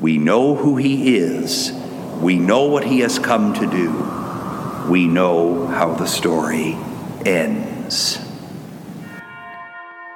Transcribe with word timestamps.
We 0.00 0.16
know 0.16 0.54
who 0.54 0.76
he 0.78 1.16
is. 1.16 1.72
We 2.22 2.38
know 2.38 2.64
what 2.64 2.84
he 2.84 3.00
has 3.00 3.18
come 3.18 3.52
to 3.52 3.66
do. 3.66 4.90
We 4.90 5.06
know 5.06 5.66
how 5.66 5.92
the 5.94 6.06
story 6.06 6.78
ends. 7.26 8.18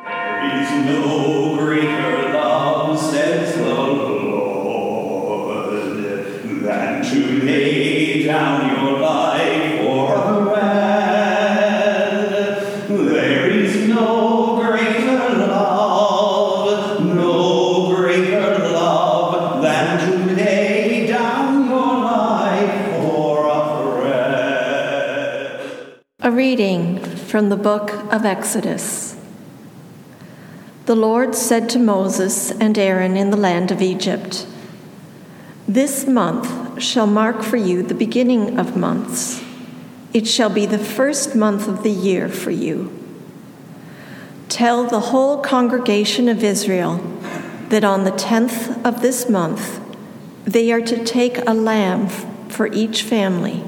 There 0.02 0.62
is 0.62 0.70
no 0.86 1.43
from 27.34 27.48
the 27.48 27.56
book 27.56 27.90
of 28.12 28.24
Exodus. 28.24 29.16
The 30.86 30.94
Lord 30.94 31.34
said 31.34 31.68
to 31.70 31.80
Moses 31.80 32.52
and 32.52 32.78
Aaron 32.78 33.16
in 33.16 33.30
the 33.30 33.36
land 33.36 33.72
of 33.72 33.82
Egypt, 33.82 34.46
This 35.66 36.06
month 36.06 36.80
shall 36.80 37.08
mark 37.08 37.42
for 37.42 37.56
you 37.56 37.82
the 37.82 37.92
beginning 37.92 38.56
of 38.56 38.76
months. 38.76 39.42
It 40.12 40.28
shall 40.28 40.48
be 40.48 40.64
the 40.64 40.78
first 40.78 41.34
month 41.34 41.66
of 41.66 41.82
the 41.82 41.90
year 41.90 42.28
for 42.28 42.52
you. 42.52 42.96
Tell 44.48 44.84
the 44.84 45.10
whole 45.10 45.42
congregation 45.42 46.28
of 46.28 46.44
Israel 46.44 46.98
that 47.68 47.82
on 47.82 48.04
the 48.04 48.12
tenth 48.12 48.86
of 48.86 49.02
this 49.02 49.28
month 49.28 49.80
they 50.44 50.70
are 50.70 50.82
to 50.82 51.04
take 51.04 51.38
a 51.38 51.52
lamb 51.52 52.06
for 52.48 52.68
each 52.68 53.02
family, 53.02 53.64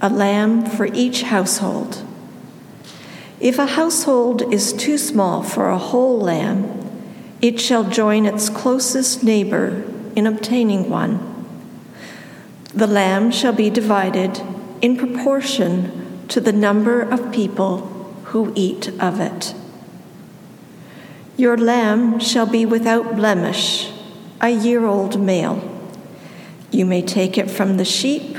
a 0.00 0.08
lamb 0.08 0.64
for 0.64 0.86
each 0.86 1.22
household. 1.22 2.06
If 3.42 3.58
a 3.58 3.66
household 3.66 4.54
is 4.54 4.72
too 4.72 4.96
small 4.96 5.42
for 5.42 5.68
a 5.68 5.76
whole 5.76 6.20
lamb, 6.20 6.78
it 7.40 7.58
shall 7.58 7.82
join 7.82 8.24
its 8.24 8.48
closest 8.48 9.24
neighbor 9.24 9.82
in 10.14 10.28
obtaining 10.28 10.88
one. 10.88 11.18
The 12.72 12.86
lamb 12.86 13.32
shall 13.32 13.52
be 13.52 13.68
divided 13.68 14.40
in 14.80 14.96
proportion 14.96 16.24
to 16.28 16.40
the 16.40 16.52
number 16.52 17.02
of 17.02 17.32
people 17.32 17.78
who 18.26 18.52
eat 18.54 18.90
of 19.00 19.18
it. 19.18 19.56
Your 21.36 21.58
lamb 21.58 22.20
shall 22.20 22.46
be 22.46 22.64
without 22.64 23.16
blemish, 23.16 23.90
a 24.40 24.50
year 24.50 24.86
old 24.86 25.20
male. 25.20 25.60
You 26.70 26.86
may 26.86 27.02
take 27.02 27.36
it 27.36 27.50
from 27.50 27.76
the 27.76 27.84
sheep 27.84 28.36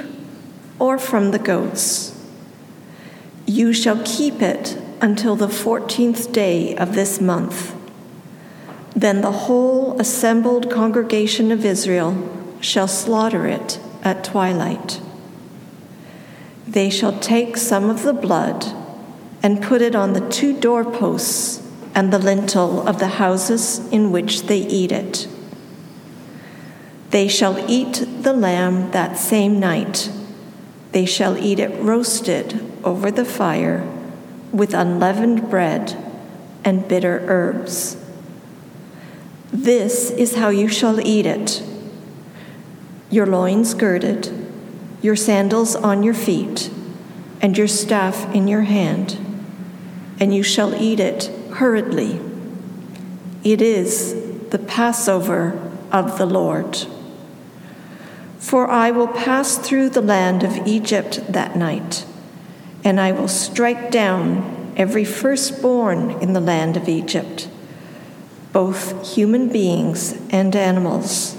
or 0.79 0.97
from 0.97 1.31
the 1.31 1.39
goats. 1.39 2.17
You 3.45 3.73
shall 3.73 4.01
keep 4.05 4.41
it 4.41 4.79
until 5.03 5.35
the 5.35 5.49
fourteenth 5.49 6.31
day 6.31 6.73
of 6.77 6.95
this 6.95 7.19
month. 7.19 7.75
Then 8.95 9.19
the 9.19 9.33
whole 9.33 9.99
assembled 9.99 10.71
congregation 10.71 11.51
of 11.51 11.65
Israel 11.65 12.15
shall 12.61 12.87
slaughter 12.87 13.45
it 13.45 13.81
at 14.01 14.23
twilight. 14.23 15.01
They 16.65 16.89
shall 16.89 17.19
take 17.19 17.57
some 17.57 17.89
of 17.89 18.03
the 18.03 18.13
blood 18.13 18.65
and 19.43 19.61
put 19.61 19.81
it 19.81 19.93
on 19.93 20.13
the 20.13 20.29
two 20.29 20.57
doorposts 20.57 21.61
and 21.93 22.13
the 22.13 22.17
lintel 22.17 22.87
of 22.87 22.99
the 22.99 23.19
houses 23.19 23.85
in 23.91 24.09
which 24.09 24.43
they 24.43 24.59
eat 24.59 24.93
it. 24.93 25.27
They 27.09 27.27
shall 27.27 27.69
eat 27.69 28.07
the 28.21 28.31
lamb 28.31 28.91
that 28.91 29.17
same 29.17 29.59
night. 29.59 30.09
They 30.93 31.05
shall 31.05 31.37
eat 31.37 31.59
it 31.59 31.77
roasted 31.83 32.71
over 32.85 33.11
the 33.11 33.25
fire 33.25 33.85
with 34.53 34.73
unleavened 34.73 35.49
bread 35.49 35.97
and 36.63 36.87
bitter 36.87 37.25
herbs. 37.27 37.97
This 39.51 40.11
is 40.11 40.35
how 40.35 40.49
you 40.49 40.67
shall 40.67 40.99
eat 41.01 41.25
it 41.25 41.63
your 43.09 43.27
loins 43.27 43.75
girded, 43.75 44.27
your 45.03 45.15
sandals 45.15 45.75
on 45.75 46.01
your 46.01 46.15
feet, 46.15 46.71
and 47.41 47.55
your 47.55 47.67
staff 47.67 48.33
in 48.33 48.47
your 48.47 48.63
hand, 48.63 49.19
and 50.19 50.33
you 50.33 50.41
shall 50.41 50.73
eat 50.73 50.99
it 50.99 51.25
hurriedly. 51.53 52.19
It 53.43 53.61
is 53.61 54.49
the 54.49 54.57
Passover 54.57 55.59
of 55.91 56.17
the 56.17 56.25
Lord. 56.25 56.87
For 58.39 58.67
I 58.67 58.89
will 58.89 59.07
pass 59.07 59.59
through 59.59 59.89
the 59.89 60.01
land 60.01 60.43
of 60.43 60.65
Egypt 60.65 61.21
that 61.29 61.55
night, 61.55 62.05
and 62.83 62.99
I 62.99 63.11
will 63.11 63.27
strike 63.27 63.91
down 63.91 64.73
every 64.75 65.05
firstborn 65.05 66.11
in 66.21 66.33
the 66.33 66.41
land 66.41 66.75
of 66.75 66.89
Egypt, 66.89 67.49
both 68.51 69.15
human 69.15 69.49
beings 69.49 70.19
and 70.29 70.55
animals. 70.55 71.37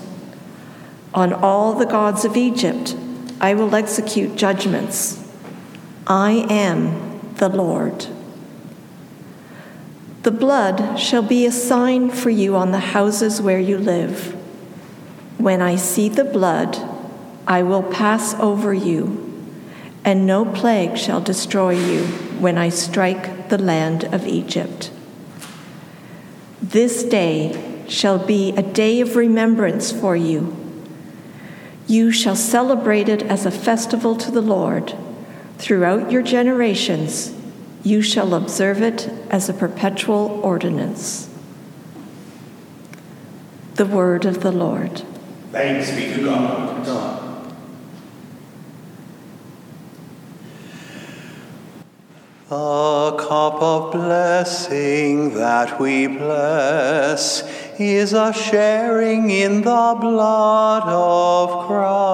On 1.12 1.32
all 1.32 1.74
the 1.74 1.86
gods 1.86 2.24
of 2.24 2.36
Egypt 2.36 2.96
I 3.40 3.54
will 3.54 3.74
execute 3.74 4.36
judgments. 4.36 5.20
I 6.06 6.46
am 6.48 7.34
the 7.34 7.48
Lord. 7.48 8.06
The 10.22 10.30
blood 10.30 10.98
shall 10.98 11.22
be 11.22 11.44
a 11.44 11.52
sign 11.52 12.10
for 12.10 12.30
you 12.30 12.56
on 12.56 12.72
the 12.72 12.78
houses 12.78 13.42
where 13.42 13.58
you 13.58 13.76
live. 13.76 14.34
When 15.38 15.60
I 15.60 15.76
see 15.76 16.08
the 16.08 16.24
blood, 16.24 16.78
I 17.46 17.62
will 17.62 17.82
pass 17.82 18.34
over 18.40 18.72
you, 18.72 19.23
and 20.04 20.26
no 20.26 20.44
plague 20.44 20.98
shall 20.98 21.20
destroy 21.20 21.70
you 21.70 22.04
when 22.38 22.58
I 22.58 22.68
strike 22.68 23.48
the 23.48 23.58
land 23.58 24.04
of 24.04 24.26
Egypt. 24.26 24.90
This 26.60 27.02
day 27.02 27.84
shall 27.88 28.18
be 28.18 28.50
a 28.56 28.62
day 28.62 29.00
of 29.00 29.16
remembrance 29.16 29.90
for 29.92 30.14
you. 30.16 30.56
You 31.86 32.10
shall 32.10 32.36
celebrate 32.36 33.08
it 33.08 33.22
as 33.22 33.46
a 33.46 33.50
festival 33.50 34.16
to 34.16 34.30
the 34.30 34.40
Lord. 34.40 34.96
Throughout 35.58 36.10
your 36.10 36.22
generations, 36.22 37.34
you 37.82 38.02
shall 38.02 38.34
observe 38.34 38.82
it 38.82 39.08
as 39.30 39.48
a 39.48 39.54
perpetual 39.54 40.40
ordinance. 40.42 41.30
The 43.74 43.86
word 43.86 44.24
of 44.24 44.42
the 44.42 44.52
Lord. 44.52 45.02
Thanks 45.52 45.90
be 45.90 46.14
to 46.14 46.24
God. 46.24 47.33
The 52.50 53.16
cup 53.26 53.62
of 53.62 53.92
blessing 53.92 55.34
that 55.36 55.80
we 55.80 56.08
bless 56.08 57.42
is 57.80 58.12
a 58.12 58.34
sharing 58.34 59.30
in 59.30 59.62
the 59.62 59.96
blood 59.98 60.82
of 60.86 61.66
Christ. 61.66 62.04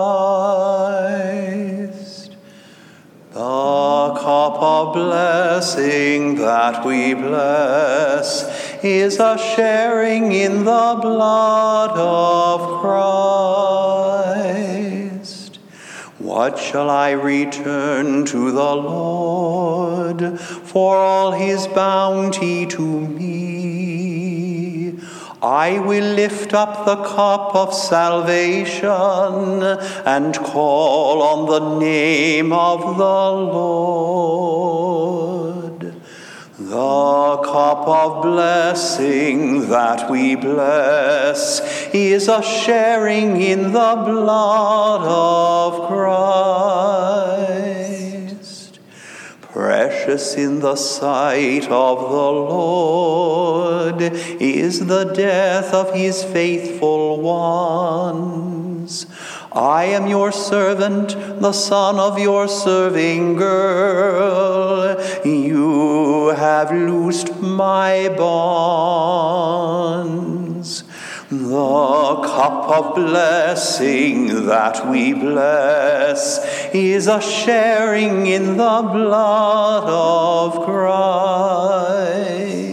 The 3.33 4.15
cup 4.21 4.63
of 4.63 4.95
blessing 4.95 6.37
that 6.37 6.87
we 6.87 7.15
bless 7.15 8.45
is 8.85 9.19
a 9.19 9.37
sharing 9.37 10.31
in 10.31 10.59
the 10.59 10.99
blood 11.03 11.99
of 11.99 12.81
Christ. 12.81 13.70
What 16.31 16.59
shall 16.61 16.89
I 16.89 17.11
return 17.11 18.25
to 18.27 18.53
the 18.53 18.77
Lord 18.77 20.39
for 20.39 20.95
all 20.95 21.33
his 21.33 21.67
bounty 21.67 22.67
to 22.67 22.81
me? 22.81 24.97
I 25.43 25.81
will 25.81 26.15
lift 26.15 26.55
up 26.55 26.87
the 26.87 27.03
cup 27.03 27.57
of 27.57 27.75
salvation 27.75 28.93
and 30.07 30.37
call 30.37 31.21
on 31.21 31.51
the 31.51 31.81
name 31.81 32.53
of 32.53 32.97
the 32.97 33.31
Lord. 33.59 35.80
The 36.71 37.39
cup 37.47 37.89
of 37.89 38.23
blessing 38.23 39.69
that 39.71 40.09
we 40.09 40.37
bless 40.37 41.61
is 41.93 42.29
a 42.29 42.41
sharing 42.45 43.43
in 43.43 43.73
the 43.73 43.95
blood 44.07 45.01
of 45.03 45.89
Christ. 45.89 47.59
Precious 49.41 50.37
in 50.37 50.61
the 50.61 50.77
sight 50.77 51.69
of 51.69 51.99
the 51.99 52.31
Lord 52.55 54.01
is 54.41 54.87
the 54.87 55.07
death 55.07 55.75
of 55.75 55.93
his 55.93 56.23
faithful 56.23 57.21
ones. 57.21 59.07
I 59.53 59.87
am 59.87 60.07
your 60.07 60.31
servant, 60.31 61.17
the 61.41 61.53
son 61.53 61.99
of 61.99 62.21
your 62.21 62.47
serving 62.47 63.35
girl. 63.35 64.97
You 65.25 66.29
have 66.29 66.71
loosed 66.71 67.41
my 67.41 68.15
bonds. 68.17 68.45
The 71.31 72.23
cup 72.25 72.69
of 72.69 72.95
blessing 72.95 74.47
that 74.47 74.89
we 74.89 75.15
bless 75.15 76.39
is 76.73 77.09
a 77.09 77.21
sharing 77.21 78.27
in 78.27 78.57
the 78.57 78.89
blood 78.93 79.89
of 79.89 80.65
Christ. 80.65 82.70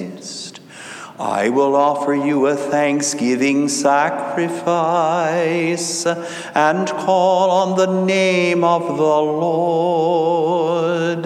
I 1.20 1.50
will 1.50 1.76
offer 1.76 2.14
you 2.14 2.46
a 2.46 2.56
thanksgiving 2.56 3.70
sacrifice 3.70 6.06
and 6.06 6.88
call 6.88 7.50
on 7.50 7.76
the 7.76 8.06
name 8.06 8.64
of 8.64 8.86
the 8.86 9.02
Lord. 9.02 11.26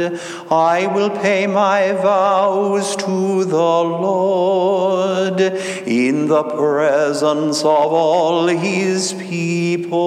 I 0.49 0.87
will 0.87 1.09
pay 1.09 1.45
my 1.45 1.91
vows 1.91 2.95
to 2.95 3.43
the 3.43 3.57
Lord 3.57 5.41
in 5.41 6.29
the 6.29 6.43
presence 6.43 7.59
of 7.59 7.67
all 7.67 8.47
his 8.47 9.11
people. 9.11 9.99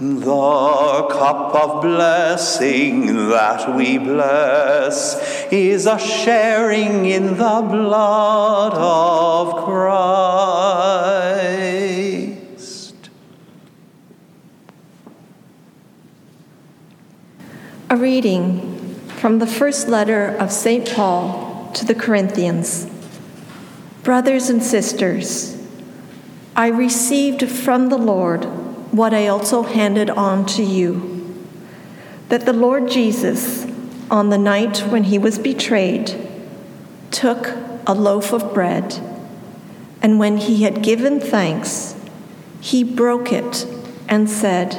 The 0.00 1.08
cup 1.10 1.56
of 1.56 1.82
blessing 1.82 3.30
that 3.30 3.74
we 3.74 3.98
bless 3.98 5.50
is 5.50 5.86
a 5.86 5.98
sharing 5.98 7.06
in 7.06 7.36
the 7.36 7.66
blood 7.68 8.74
of 8.74 9.64
Christ. 9.64 10.70
A 17.90 17.96
reading 17.96 18.94
from 19.16 19.40
the 19.40 19.48
first 19.48 19.88
letter 19.88 20.28
of 20.28 20.52
St. 20.52 20.88
Paul 20.94 21.72
to 21.74 21.84
the 21.84 21.96
Corinthians. 21.96 22.86
Brothers 24.04 24.48
and 24.48 24.62
sisters, 24.62 25.60
I 26.54 26.68
received 26.68 27.48
from 27.48 27.88
the 27.88 27.98
Lord 27.98 28.46
what 28.98 29.14
I 29.14 29.28
also 29.28 29.62
handed 29.62 30.10
on 30.10 30.44
to 30.46 30.62
you 30.64 31.14
that 32.28 32.44
the 32.44 32.52
Lord 32.52 32.90
Jesus, 32.90 33.64
on 34.10 34.28
the 34.28 34.36
night 34.36 34.78
when 34.80 35.04
he 35.04 35.18
was 35.18 35.38
betrayed, 35.38 36.14
took 37.12 37.56
a 37.86 37.94
loaf 37.94 38.32
of 38.32 38.52
bread, 38.52 39.00
and 40.02 40.18
when 40.18 40.36
he 40.36 40.64
had 40.64 40.82
given 40.82 41.20
thanks, 41.20 41.94
he 42.60 42.82
broke 42.82 43.32
it 43.32 43.66
and 44.08 44.28
said, 44.28 44.76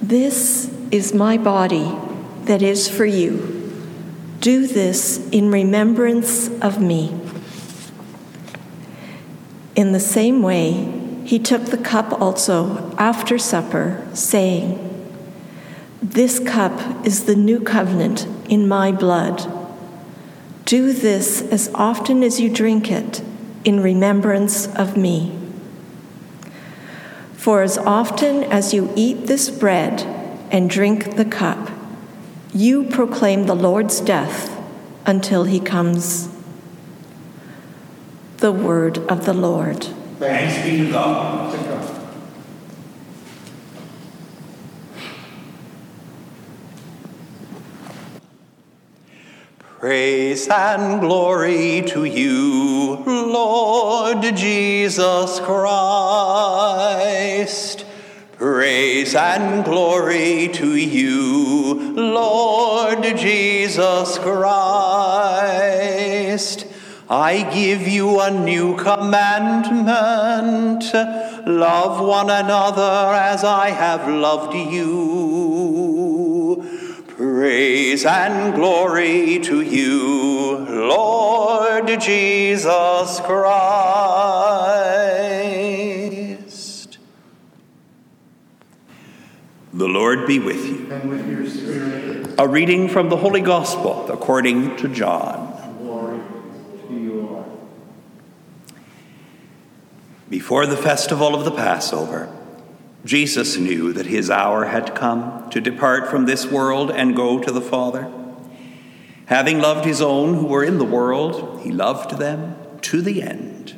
This 0.00 0.72
is 0.92 1.12
my 1.12 1.36
body 1.36 1.98
that 2.44 2.62
is 2.62 2.88
for 2.88 3.04
you. 3.04 3.56
Do 4.38 4.68
this 4.68 5.28
in 5.30 5.50
remembrance 5.50 6.48
of 6.60 6.80
me. 6.80 7.20
In 9.74 9.90
the 9.92 10.00
same 10.00 10.42
way, 10.42 10.99
he 11.30 11.38
took 11.38 11.66
the 11.66 11.78
cup 11.78 12.20
also 12.20 12.92
after 12.98 13.38
supper, 13.38 14.04
saying, 14.12 14.80
This 16.02 16.40
cup 16.40 17.06
is 17.06 17.26
the 17.26 17.36
new 17.36 17.60
covenant 17.60 18.26
in 18.48 18.66
my 18.66 18.90
blood. 18.90 19.40
Do 20.64 20.92
this 20.92 21.40
as 21.40 21.70
often 21.72 22.24
as 22.24 22.40
you 22.40 22.52
drink 22.52 22.90
it 22.90 23.22
in 23.64 23.78
remembrance 23.78 24.66
of 24.74 24.96
me. 24.96 25.38
For 27.34 27.62
as 27.62 27.78
often 27.78 28.42
as 28.42 28.74
you 28.74 28.92
eat 28.96 29.28
this 29.28 29.50
bread 29.50 30.02
and 30.50 30.68
drink 30.68 31.14
the 31.14 31.24
cup, 31.24 31.70
you 32.52 32.82
proclaim 32.82 33.44
the 33.44 33.54
Lord's 33.54 34.00
death 34.00 34.60
until 35.06 35.44
he 35.44 35.60
comes. 35.60 36.28
The 38.38 38.50
word 38.50 38.98
of 39.08 39.26
the 39.26 39.32
Lord. 39.32 39.86
Thanks 40.20 40.62
be 40.62 40.76
to 40.84 40.92
God. 40.92 41.50
Praise 49.78 50.46
and 50.48 51.00
glory 51.00 51.80
to 51.86 52.04
you, 52.04 52.96
Lord 53.06 54.20
Jesus 54.36 55.40
Christ. 55.40 56.26
Praise 58.36 59.14
and 59.14 59.64
glory 59.64 60.50
to 60.52 60.76
you, 60.76 61.94
Lord 61.94 63.02
Jesus 63.16 64.18
Christ. 64.18 65.50
I 67.12 67.42
give 67.52 67.88
you 67.88 68.20
a 68.20 68.30
new 68.30 68.76
commandment 68.76 70.84
love 71.44 71.98
one 72.06 72.30
another 72.30 73.12
as 73.14 73.42
I 73.42 73.70
have 73.70 74.06
loved 74.08 74.54
you. 74.54 74.94
Praise 77.08 78.06
and 78.06 78.54
glory 78.54 79.40
to 79.40 79.60
you, 79.60 80.58
Lord 80.68 81.88
Jesus 82.00 83.18
Christ. 83.20 83.38
The 89.72 89.86
Lord 89.88 90.26
be 90.26 90.38
with 90.38 90.64
you. 90.64 90.90
And 90.92 91.10
with 91.10 91.28
your 91.28 91.46
spirit, 91.48 92.34
A 92.38 92.46
reading 92.48 92.88
from 92.88 93.08
the 93.08 93.16
Holy 93.16 93.40
Gospel 93.40 94.08
according 94.10 94.76
to 94.76 94.88
John. 94.88 95.48
glory 95.78 96.20
to 96.88 96.94
you, 96.94 97.12
Lord. 97.22 97.44
Before 100.30 100.64
the 100.64 100.76
festival 100.76 101.34
of 101.34 101.44
the 101.44 101.50
Passover, 101.50 102.32
Jesus 103.04 103.56
knew 103.56 103.92
that 103.92 104.06
his 104.06 104.30
hour 104.30 104.66
had 104.66 104.94
come 104.94 105.50
to 105.50 105.60
depart 105.60 106.08
from 106.08 106.24
this 106.24 106.46
world 106.46 106.92
and 106.92 107.16
go 107.16 107.40
to 107.40 107.50
the 107.50 107.60
Father. 107.60 108.08
Having 109.26 109.58
loved 109.58 109.84
his 109.84 110.00
own 110.00 110.34
who 110.34 110.46
were 110.46 110.62
in 110.62 110.78
the 110.78 110.84
world, 110.84 111.62
he 111.62 111.72
loved 111.72 112.18
them 112.18 112.56
to 112.82 113.02
the 113.02 113.22
end. 113.22 113.74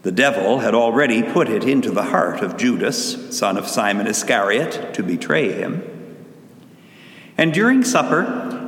The 0.00 0.12
devil 0.12 0.60
had 0.60 0.74
already 0.74 1.22
put 1.22 1.50
it 1.50 1.64
into 1.64 1.90
the 1.90 2.04
heart 2.04 2.40
of 2.40 2.56
Judas, 2.56 3.36
son 3.36 3.58
of 3.58 3.68
Simon 3.68 4.06
Iscariot, 4.06 4.94
to 4.94 5.02
betray 5.02 5.52
him. 5.52 5.82
And 7.36 7.52
during 7.52 7.84
supper, 7.84 8.63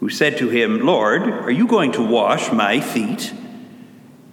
who 0.00 0.10
said 0.10 0.38
to 0.38 0.48
him, 0.48 0.80
Lord, 0.80 1.22
are 1.22 1.50
you 1.50 1.66
going 1.66 1.92
to 1.92 2.02
wash 2.02 2.52
my 2.52 2.80
feet? 2.80 3.32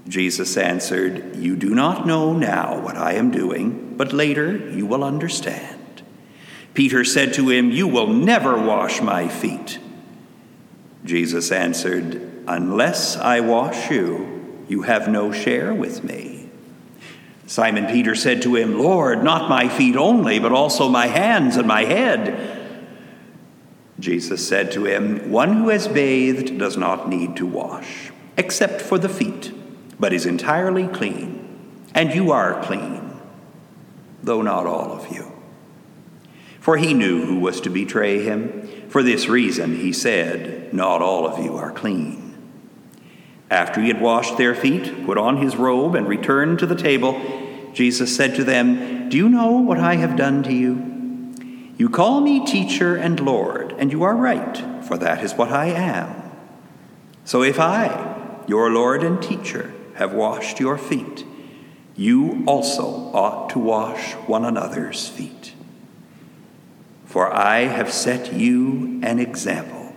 Jesus 0.08 0.58
answered, 0.58 1.36
You 1.38 1.55
do 1.55 1.74
not 1.74 2.05
know 2.05 2.34
now 2.34 2.79
what 2.79 2.98
I 2.98 3.13
am 3.13 3.32
doing, 3.32 3.96
but 3.96 4.13
later 4.13 4.70
you 4.70 4.86
will 4.86 5.03
understand. 5.03 6.03
Peter 6.74 7.05
said 7.05 7.34
to 7.36 7.50
him, 7.50 7.72
You 7.72 7.88
will 7.88 8.08
never 8.08 8.58
wash 8.58 9.01
my 9.01 9.27
feet. 9.27 9.79
Jesus 11.05 11.51
answered, 11.51 12.43
Unless 12.48 13.15
I 13.15 13.39
wash 13.39 13.89
you, 13.89 14.65
you 14.67 14.82
have 14.84 15.08
no 15.08 15.32
share 15.32 15.74
with 15.74 16.03
me. 16.03 16.50
Simon 17.46 17.86
Peter 17.86 18.15
said 18.15 18.41
to 18.41 18.55
him, 18.55 18.79
Lord, 18.79 19.24
not 19.24 19.50
my 19.50 19.70
feet 19.70 19.96
only, 19.96 20.39
but 20.39 20.51
also 20.51 20.89
my 20.89 21.08
hands 21.08 21.58
and 21.58 21.67
my 21.67 21.84
head. 21.84 22.62
Jesus 24.03 24.45
said 24.45 24.69
to 24.74 24.83
him, 24.83 25.31
One 25.31 25.53
who 25.53 25.69
has 25.69 25.88
bathed 25.88 26.60
does 26.60 26.75
not 26.75 27.07
need 27.07 27.38
to 27.38 27.45
wash, 27.45 28.12
except 28.36 28.81
for 28.81 28.98
the 28.98 29.07
feet, 29.07 29.53
but 29.98 30.12
is 30.12 30.25
entirely 30.25 30.89
clean. 30.89 31.39
And 31.95 32.13
you 32.13 32.33
are 32.33 32.62
clean, 32.65 33.17
though 34.22 34.41
not 34.41 34.65
all 34.65 34.91
of 34.91 35.10
you. 35.15 35.31
For 36.60 36.75
he 36.75 36.93
knew 36.93 37.25
who 37.25 37.39
was 37.39 37.62
to 37.62 37.69
betray 37.69 38.22
him. 38.22 38.89
For 38.89 39.03
this 39.03 39.29
reason 39.29 39.77
he 39.77 39.93
said, 39.93 40.74
Not 40.74 41.01
all 41.01 41.25
of 41.25 41.41
you 41.41 41.55
are 41.55 41.72
clean. 41.72 42.36
After 43.50 43.79
he 43.79 43.88
had 43.88 44.01
washed 44.01 44.36
their 44.36 44.53
feet, 44.53 45.05
put 45.05 45.17
on 45.17 45.38
his 45.38 45.55
robe, 45.55 45.95
and 45.95 46.10
returned 46.10 46.60
to 46.60 46.65
the 46.65 46.75
table, 46.75 47.22
Jesus 47.72 48.13
said 48.13 48.36
to 48.36 48.43
them, 48.43 49.07
Do 49.07 49.15
you 49.15 49.29
know 49.29 49.51
what 49.51 49.79
I 49.79 49.95
have 49.95 50.17
done 50.17 50.43
to 50.43 50.51
you? 50.51 50.92
You 51.84 51.90
call 51.90 52.22
me 52.22 52.46
teacher 52.46 52.96
and 52.96 53.20
Lord, 53.20 53.75
and 53.78 53.92
you 53.92 54.04
are 54.04 54.16
right, 54.16 54.86
for 54.86 54.98
that 55.00 55.22
is 55.22 55.34
what 55.34 55.52
I 55.52 55.66
am. 55.66 56.32
So 57.25 57.44
if 57.44 57.60
I, 57.60 58.42
your 58.48 58.72
Lord 58.72 59.04
and 59.04 59.22
teacher, 59.22 59.74
have 59.96 60.13
washed 60.13 60.62
your 60.62 60.78
feet, 60.78 61.25
you 61.98 62.42
also 62.48 62.86
ought 63.13 63.50
to 63.50 63.60
wash 63.60 64.13
one 64.13 64.46
another's 64.46 65.10
feet. 65.10 65.56
For 67.06 67.30
I 67.34 67.66
have 67.66 67.92
set 67.92 68.32
you 68.32 69.02
an 69.04 69.20
example 69.20 69.94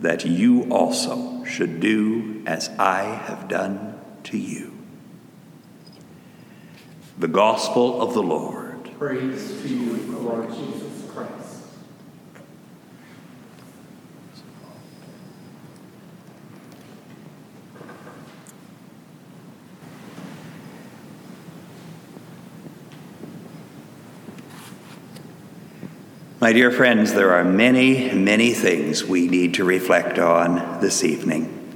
that 0.00 0.26
you 0.26 0.64
also 0.70 1.46
should 1.46 1.80
do 1.80 2.42
as 2.44 2.68
I 2.78 3.04
have 3.04 3.48
done 3.48 3.98
to 4.24 4.36
you. 4.36 4.76
The 7.18 7.28
Gospel 7.28 8.02
of 8.02 8.12
the 8.12 8.22
Lord. 8.22 8.90
Praise 8.98 9.62
to 9.62 9.66
you, 9.66 9.96
Lord 10.20 10.50
Jesus 10.50 11.10
Christ. 11.10 11.40
My 26.40 26.54
dear 26.54 26.70
friends, 26.70 27.12
there 27.12 27.34
are 27.34 27.44
many, 27.44 28.14
many 28.14 28.54
things 28.54 29.04
we 29.04 29.28
need 29.28 29.52
to 29.54 29.64
reflect 29.64 30.18
on 30.18 30.80
this 30.80 31.04
evening. 31.04 31.74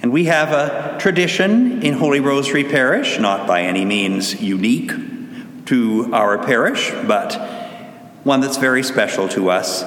And 0.00 0.12
we 0.12 0.26
have 0.26 0.52
a 0.52 0.96
tradition 1.00 1.82
in 1.82 1.94
Holy 1.94 2.20
Rosary 2.20 2.62
Parish, 2.62 3.18
not 3.18 3.48
by 3.48 3.62
any 3.62 3.84
means 3.84 4.40
unique 4.40 4.92
to 5.66 6.14
our 6.14 6.38
parish, 6.38 6.92
but 7.08 7.34
one 8.22 8.40
that's 8.40 8.58
very 8.58 8.84
special 8.84 9.28
to 9.30 9.50
us, 9.50 9.82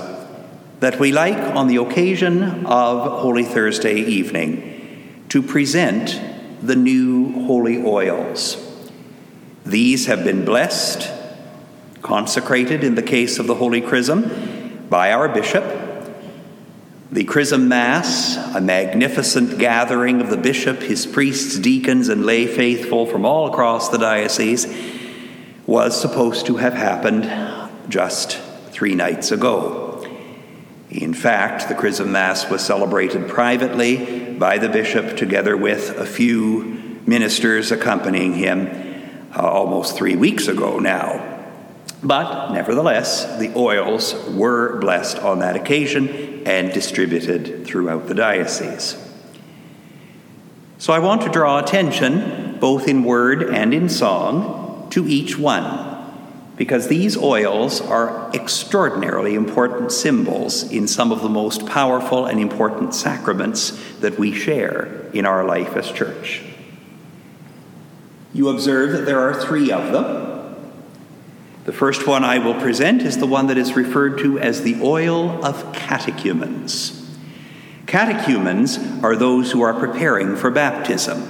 that 0.81 0.99
we 0.99 1.13
like 1.13 1.37
on 1.55 1.67
the 1.67 1.77
occasion 1.77 2.65
of 2.65 3.21
Holy 3.21 3.45
Thursday 3.45 3.95
evening 3.95 5.23
to 5.29 5.41
present 5.41 6.19
the 6.61 6.75
new 6.75 7.31
holy 7.45 7.81
oils. 7.81 8.57
These 9.65 10.07
have 10.07 10.25
been 10.25 10.43
blessed 10.43 11.13
consecrated 12.01 12.83
in 12.83 12.95
the 12.95 13.03
case 13.03 13.39
of 13.39 13.47
the 13.47 13.55
Holy 13.55 13.81
Chrism 13.81 14.87
by 14.89 15.11
our 15.11 15.27
bishop. 15.27 15.63
The 17.11 17.23
Chrism 17.23 17.69
Mass, 17.69 18.35
a 18.55 18.59
magnificent 18.59 19.59
gathering 19.59 20.19
of 20.19 20.29
the 20.29 20.37
bishop, 20.37 20.81
his 20.81 21.05
priests, 21.05 21.57
deacons, 21.57 22.09
and 22.09 22.25
lay 22.25 22.47
faithful 22.47 23.05
from 23.05 23.25
all 23.25 23.47
across 23.47 23.89
the 23.89 23.97
diocese, 23.97 24.67
was 25.65 25.99
supposed 25.99 26.45
to 26.47 26.57
have 26.57 26.73
happened 26.73 27.23
just 27.89 28.37
three 28.71 28.93
nights 28.93 29.31
ago. 29.31 30.05
In 30.89 31.13
fact, 31.13 31.67
the 31.67 31.75
Chrism 31.75 32.11
Mass 32.11 32.49
was 32.49 32.65
celebrated 32.65 33.27
privately 33.27 34.33
by 34.33 34.57
the 34.57 34.69
bishop 34.69 35.17
together 35.17 35.57
with 35.57 35.89
a 35.97 36.05
few 36.05 37.01
ministers 37.05 37.71
accompanying 37.71 38.33
him 38.33 38.67
uh, 39.35 39.41
almost 39.41 39.95
three 39.95 40.15
weeks 40.15 40.47
ago 40.47 40.79
now. 40.79 41.26
But 42.07 42.53
nevertheless, 42.53 43.37
the 43.37 43.51
oils 43.57 44.13
were 44.29 44.79
blessed 44.79 45.19
on 45.19 45.39
that 45.39 45.57
occasion 45.57 46.47
and 46.47 46.71
distributed 46.71 47.67
throughout 47.67 48.07
the 48.07 48.13
diocese. 48.13 48.95
So 50.77 50.93
I 50.93 50.99
want 50.99 51.23
to 51.23 51.29
draw 51.29 51.59
attention, 51.59 52.59
both 52.61 52.87
in 52.87 53.03
word 53.03 53.43
and 53.43 53.73
in 53.73 53.89
song, 53.89 54.87
to 54.91 55.05
each 55.05 55.37
one, 55.37 56.13
because 56.55 56.87
these 56.87 57.17
oils 57.17 57.81
are 57.81 58.31
extraordinarily 58.33 59.35
important 59.35 59.91
symbols 59.91 60.63
in 60.71 60.87
some 60.87 61.11
of 61.11 61.21
the 61.21 61.27
most 61.27 61.65
powerful 61.65 62.25
and 62.25 62.39
important 62.39 62.95
sacraments 62.95 63.77
that 63.99 64.17
we 64.17 64.31
share 64.31 65.09
in 65.11 65.25
our 65.25 65.43
life 65.43 65.75
as 65.75 65.91
church. 65.91 66.41
You 68.33 68.47
observe 68.47 68.93
that 68.93 69.05
there 69.05 69.19
are 69.19 69.33
three 69.33 69.73
of 69.73 69.91
them. 69.91 70.36
The 71.67 71.73
first 71.73 72.07
one 72.07 72.23
I 72.23 72.39
will 72.39 72.53
present 72.53 73.01
is 73.01 73.17
the 73.17 73.27
one 73.27 73.47
that 73.47 73.57
is 73.57 73.75
referred 73.75 74.19
to 74.19 74.39
as 74.39 74.61
the 74.61 74.79
oil 74.81 75.43
of 75.43 75.73
catechumens. 75.73 77.13
Catechumens 77.85 78.77
are 79.03 79.17
those 79.17 79.51
who 79.51 79.61
are 79.61 79.73
preparing 79.73 80.37
for 80.37 80.49
baptism. 80.49 81.27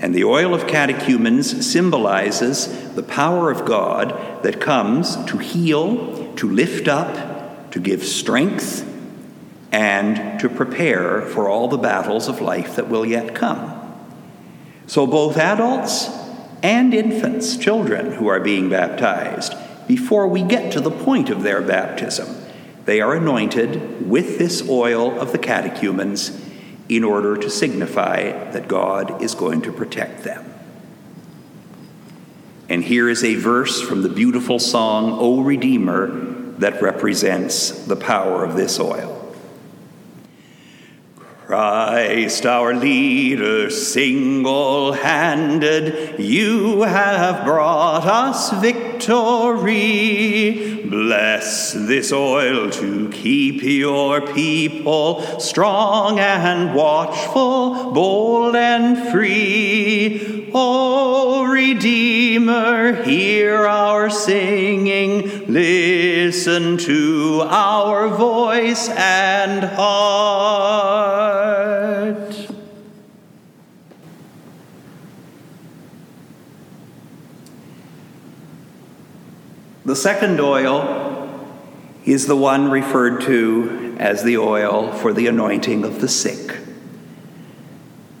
And 0.00 0.12
the 0.12 0.24
oil 0.24 0.54
of 0.54 0.66
catechumens 0.66 1.64
symbolizes 1.64 2.94
the 2.96 3.04
power 3.04 3.52
of 3.52 3.64
God 3.64 4.42
that 4.42 4.60
comes 4.60 5.24
to 5.26 5.38
heal, 5.38 6.34
to 6.34 6.50
lift 6.50 6.88
up, 6.88 7.70
to 7.70 7.78
give 7.78 8.02
strength, 8.02 8.84
and 9.70 10.40
to 10.40 10.48
prepare 10.48 11.22
for 11.22 11.48
all 11.48 11.68
the 11.68 11.78
battles 11.78 12.26
of 12.26 12.40
life 12.40 12.74
that 12.74 12.88
will 12.88 13.06
yet 13.06 13.36
come. 13.36 13.70
So 14.88 15.06
both 15.06 15.36
adults 15.36 16.23
and 16.64 16.94
infants, 16.94 17.58
children 17.58 18.12
who 18.12 18.26
are 18.26 18.40
being 18.40 18.70
baptized, 18.70 19.54
before 19.86 20.26
we 20.26 20.42
get 20.42 20.72
to 20.72 20.80
the 20.80 20.90
point 20.90 21.28
of 21.28 21.42
their 21.42 21.60
baptism. 21.60 22.26
They 22.86 23.02
are 23.02 23.14
anointed 23.14 24.08
with 24.08 24.38
this 24.38 24.66
oil 24.66 25.20
of 25.20 25.32
the 25.32 25.38
catechumens 25.38 26.42
in 26.88 27.04
order 27.04 27.36
to 27.36 27.50
signify 27.50 28.50
that 28.52 28.66
God 28.66 29.22
is 29.22 29.34
going 29.34 29.60
to 29.62 29.72
protect 29.72 30.24
them. 30.24 30.42
And 32.70 32.82
here 32.82 33.10
is 33.10 33.22
a 33.22 33.34
verse 33.34 33.82
from 33.82 34.00
the 34.00 34.08
beautiful 34.08 34.58
song, 34.58 35.12
O 35.20 35.42
Redeemer, 35.42 36.06
that 36.58 36.80
represents 36.80 37.84
the 37.84 37.96
power 37.96 38.42
of 38.42 38.56
this 38.56 38.80
oil. 38.80 39.13
Christ 41.54 42.46
our 42.46 42.74
leader, 42.74 43.70
single 43.70 44.92
handed, 44.92 46.18
you 46.18 46.82
have 46.82 47.44
brought 47.44 48.04
us 48.06 48.50
victory. 48.60 49.94
Bless 50.84 51.72
this 51.74 52.10
oil 52.10 52.70
to 52.70 53.08
keep 53.10 53.62
your 53.62 54.20
people 54.32 55.38
strong 55.38 56.18
and 56.18 56.74
watchful, 56.74 57.92
bold 57.92 58.56
and 58.56 59.12
free. 59.12 60.50
O 60.52 61.44
Redeemer, 61.44 63.04
hear 63.04 63.64
our 63.64 64.10
singing, 64.10 65.46
listen 65.46 66.78
to 66.78 67.42
our 67.48 68.08
voice 68.08 68.88
and 68.88 69.62
heart. 69.62 71.23
The 79.94 80.00
second 80.00 80.40
oil 80.40 81.46
is 82.04 82.26
the 82.26 82.34
one 82.34 82.68
referred 82.68 83.20
to 83.26 83.94
as 84.00 84.24
the 84.24 84.38
oil 84.38 84.90
for 84.90 85.12
the 85.12 85.28
anointing 85.28 85.84
of 85.84 86.00
the 86.00 86.08
sick. 86.08 86.58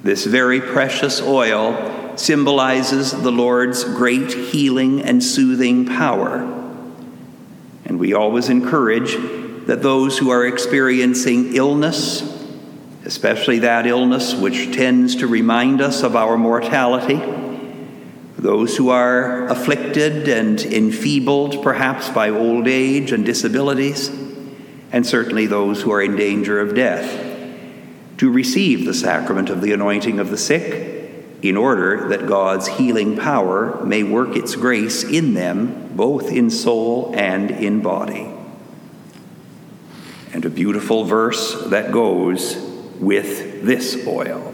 This 0.04 0.24
very 0.24 0.60
precious 0.60 1.20
oil 1.20 2.16
symbolizes 2.16 3.10
the 3.10 3.32
Lord's 3.32 3.82
great 3.82 4.32
healing 4.32 5.02
and 5.02 5.20
soothing 5.20 5.84
power. 5.84 6.42
And 7.86 7.98
we 7.98 8.14
always 8.14 8.50
encourage 8.50 9.16
that 9.66 9.82
those 9.82 10.16
who 10.16 10.30
are 10.30 10.46
experiencing 10.46 11.56
illness, 11.56 12.22
especially 13.04 13.58
that 13.58 13.84
illness 13.84 14.32
which 14.32 14.76
tends 14.76 15.16
to 15.16 15.26
remind 15.26 15.80
us 15.80 16.04
of 16.04 16.14
our 16.14 16.38
mortality, 16.38 17.20
those 18.44 18.76
who 18.76 18.90
are 18.90 19.46
afflicted 19.46 20.28
and 20.28 20.60
enfeebled 20.60 21.62
perhaps 21.62 22.10
by 22.10 22.28
old 22.28 22.68
age 22.68 23.10
and 23.10 23.24
disabilities, 23.24 24.10
and 24.92 25.06
certainly 25.06 25.46
those 25.46 25.80
who 25.80 25.90
are 25.90 26.02
in 26.02 26.14
danger 26.14 26.60
of 26.60 26.74
death, 26.74 27.08
to 28.18 28.30
receive 28.30 28.84
the 28.84 28.92
sacrament 28.92 29.48
of 29.48 29.62
the 29.62 29.72
anointing 29.72 30.20
of 30.20 30.28
the 30.28 30.36
sick 30.36 31.10
in 31.40 31.56
order 31.56 32.10
that 32.10 32.26
God's 32.26 32.68
healing 32.68 33.16
power 33.16 33.82
may 33.82 34.02
work 34.02 34.36
its 34.36 34.56
grace 34.56 35.04
in 35.04 35.32
them, 35.32 35.96
both 35.96 36.30
in 36.30 36.50
soul 36.50 37.14
and 37.16 37.50
in 37.50 37.80
body. 37.80 38.30
And 40.34 40.44
a 40.44 40.50
beautiful 40.50 41.04
verse 41.04 41.64
that 41.68 41.92
goes 41.92 42.56
with 43.00 43.64
this 43.64 44.06
oil. 44.06 44.53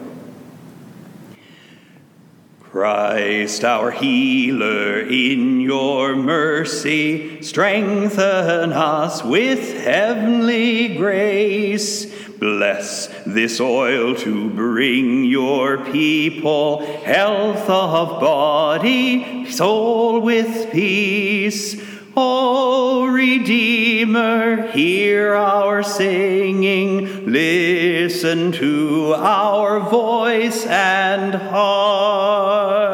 Christ 2.71 3.65
our 3.65 3.91
healer, 3.91 5.01
in 5.01 5.61
your 5.61 6.15
mercy, 6.15 7.43
strengthen 7.43 8.73
us 8.73 9.25
with 9.25 9.83
heavenly 9.83 10.95
grace. 10.97 12.07
Bless 12.39 13.09
this 13.27 13.61
oil 13.61 14.15
to 14.15 14.51
bring 14.51 15.25
your 15.25 15.85
people 15.87 16.87
health 17.03 17.69
of 17.69 18.21
body, 18.21 19.51
soul 19.51 20.21
with 20.21 20.71
peace. 20.71 21.75
O 22.17 23.07
Redeemer, 23.07 24.69
hear 24.73 25.35
our 25.35 25.83
singing, 25.83 27.31
listen 27.31 28.53
to 28.53 29.15
our 29.17 29.81
voice 29.81 30.67
and 30.67 31.35
heart. 31.35 32.91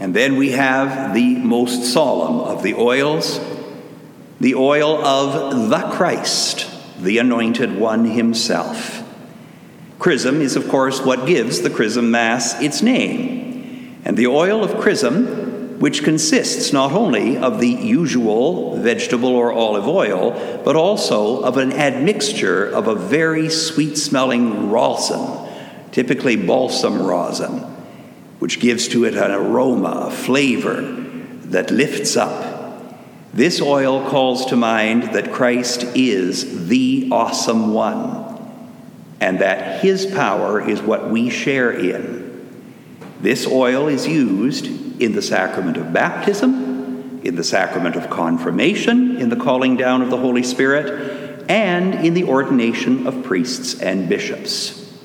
And 0.00 0.14
then 0.14 0.36
we 0.36 0.52
have 0.52 1.12
the 1.12 1.36
most 1.36 1.92
solemn 1.92 2.40
of 2.40 2.62
the 2.62 2.74
oils, 2.74 3.40
the 4.40 4.54
oil 4.54 5.04
of 5.04 5.68
the 5.70 5.90
Christ, 5.90 6.70
the 7.02 7.18
anointed 7.18 7.76
one 7.76 8.04
himself. 8.04 9.02
Chrism 9.98 10.40
is, 10.40 10.56
of 10.56 10.68
course, 10.68 11.00
what 11.00 11.26
gives 11.26 11.60
the 11.60 11.70
Chrism 11.70 12.10
Mass 12.10 12.60
its 12.62 12.82
name. 12.82 14.00
And 14.04 14.16
the 14.16 14.28
oil 14.28 14.62
of 14.62 14.80
chrism, 14.80 15.80
which 15.80 16.04
consists 16.04 16.72
not 16.72 16.92
only 16.92 17.36
of 17.36 17.60
the 17.60 17.68
usual 17.68 18.76
vegetable 18.76 19.34
or 19.34 19.52
olive 19.52 19.88
oil, 19.88 20.62
but 20.64 20.76
also 20.76 21.42
of 21.42 21.56
an 21.56 21.72
admixture 21.72 22.64
of 22.64 22.86
a 22.86 22.94
very 22.94 23.50
sweet 23.50 23.98
smelling 23.98 24.70
rosin, 24.70 25.48
typically 25.90 26.36
balsam 26.36 27.02
rosin 27.02 27.76
which 28.38 28.60
gives 28.60 28.88
to 28.88 29.04
it 29.04 29.14
an 29.14 29.30
aroma, 29.30 30.06
a 30.06 30.10
flavor 30.10 30.80
that 31.46 31.70
lifts 31.70 32.16
up. 32.16 32.47
This 33.34 33.60
oil 33.60 34.08
calls 34.08 34.46
to 34.46 34.56
mind 34.56 35.14
that 35.14 35.32
Christ 35.32 35.84
is 35.94 36.68
the 36.68 37.08
awesome 37.12 37.72
one, 37.74 38.26
and 39.20 39.40
that 39.40 39.82
his 39.82 40.06
power 40.06 40.66
is 40.66 40.80
what 40.80 41.10
we 41.10 41.28
share 41.28 41.70
in. 41.70 42.48
This 43.20 43.46
oil 43.46 43.88
is 43.88 44.06
used 44.06 44.66
in 45.00 45.12
the 45.12 45.22
sacrament 45.22 45.76
of 45.76 45.92
baptism, 45.92 47.20
in 47.22 47.36
the 47.36 47.44
sacrament 47.44 47.96
of 47.96 48.10
confirmation, 48.10 49.16
in 49.16 49.28
the 49.28 49.36
calling 49.36 49.76
down 49.76 50.02
of 50.02 50.10
the 50.10 50.16
Holy 50.16 50.42
Spirit, 50.42 51.44
and 51.50 51.94
in 52.06 52.14
the 52.14 52.24
ordination 52.24 53.06
of 53.06 53.24
priests 53.24 53.80
and 53.80 54.08
bishops. 54.08 54.96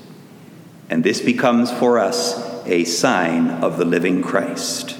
And 0.90 1.04
this 1.04 1.22
becomes 1.22 1.72
for 1.72 2.00
us 2.00 2.66
a 2.66 2.84
sign 2.86 3.50
of 3.50 3.78
the 3.78 3.86
living 3.86 4.22
Christ. 4.22 4.98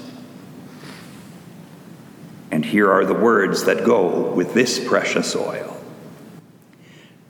And 2.64 2.72
here 2.72 2.90
are 2.90 3.04
the 3.04 3.12
words 3.12 3.64
that 3.64 3.84
go 3.84 4.32
with 4.32 4.54
this 4.54 4.82
precious 4.82 5.36
oil. 5.36 5.76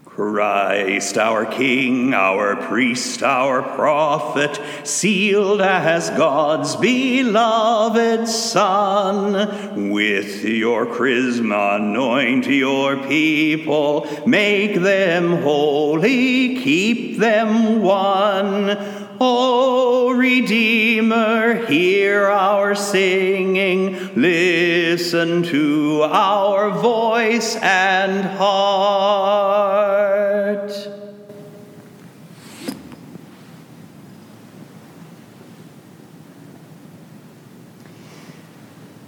Christ, 0.04 1.18
our 1.18 1.44
King, 1.44 2.14
our 2.14 2.54
priest, 2.54 3.20
our 3.24 3.60
prophet, 3.60 4.60
sealed 4.84 5.60
as 5.60 6.10
God's 6.10 6.76
beloved 6.76 8.28
Son, 8.28 9.90
with 9.90 10.44
your 10.44 10.86
chrism 10.86 11.50
anoint 11.50 12.46
your 12.46 12.96
people, 12.96 14.06
make 14.24 14.76
them 14.76 15.42
holy, 15.42 16.62
keep 16.62 17.18
them 17.18 17.82
one. 17.82 19.03
O 19.26 20.10
Redeemer, 20.10 21.64
hear 21.64 22.26
our 22.26 22.74
singing, 22.74 24.14
listen 24.14 25.42
to 25.44 26.02
our 26.02 26.70
voice 26.70 27.56
and 27.56 28.26
heart. 28.36 29.54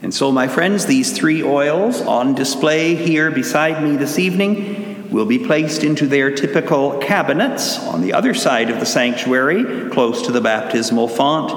And 0.01 0.15
so, 0.15 0.33
my 0.33 0.49
friends, 0.49 0.87
these 0.87 1.13
three 1.13 1.43
oils 1.43 2.01
on 2.01 2.35
display 2.35 2.95
here 2.95 3.31
beside 3.31 3.83
me 3.83 3.97
this 3.97 4.19
evening 4.19 4.86
will 5.11 5.27
be 5.27 5.39
placed 5.39 5.85
into 5.85 6.07
their 6.07 6.31
typical 6.31 6.99
cabinets 6.99 7.79
on 7.79 8.01
the 8.01 8.13
other 8.13 8.35
side 8.35 8.71
of 8.71 8.81
the 8.81 8.87
sanctuary, 8.87 9.91
close 9.91 10.23
to 10.23 10.33
the 10.33 10.41
baptismal 10.41 11.09
font, 11.09 11.53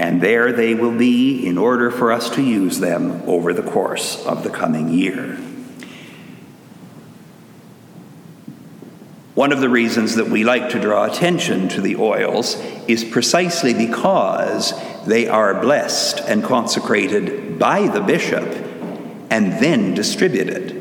and 0.00 0.20
there 0.20 0.52
they 0.52 0.74
will 0.74 0.96
be 0.96 1.46
in 1.46 1.56
order 1.56 1.90
for 1.90 2.12
us 2.12 2.30
to 2.30 2.42
use 2.42 2.78
them 2.78 3.22
over 3.26 3.52
the 3.52 3.62
course 3.62 4.24
of 4.26 4.42
the 4.42 4.50
coming 4.50 4.88
year. 4.88 5.38
One 9.34 9.52
of 9.52 9.60
the 9.60 9.68
reasons 9.68 10.14
that 10.14 10.28
we 10.28 10.44
like 10.44 10.70
to 10.70 10.80
draw 10.80 11.04
attention 11.04 11.68
to 11.70 11.82
the 11.82 11.96
oils 11.96 12.54
is 12.88 13.04
precisely 13.04 13.74
because 13.74 14.72
they 15.04 15.28
are 15.28 15.60
blessed 15.60 16.20
and 16.20 16.42
consecrated 16.42 17.58
by 17.58 17.86
the 17.86 18.00
bishop 18.00 18.44
and 19.30 19.52
then 19.62 19.94
distributed. 19.94 20.75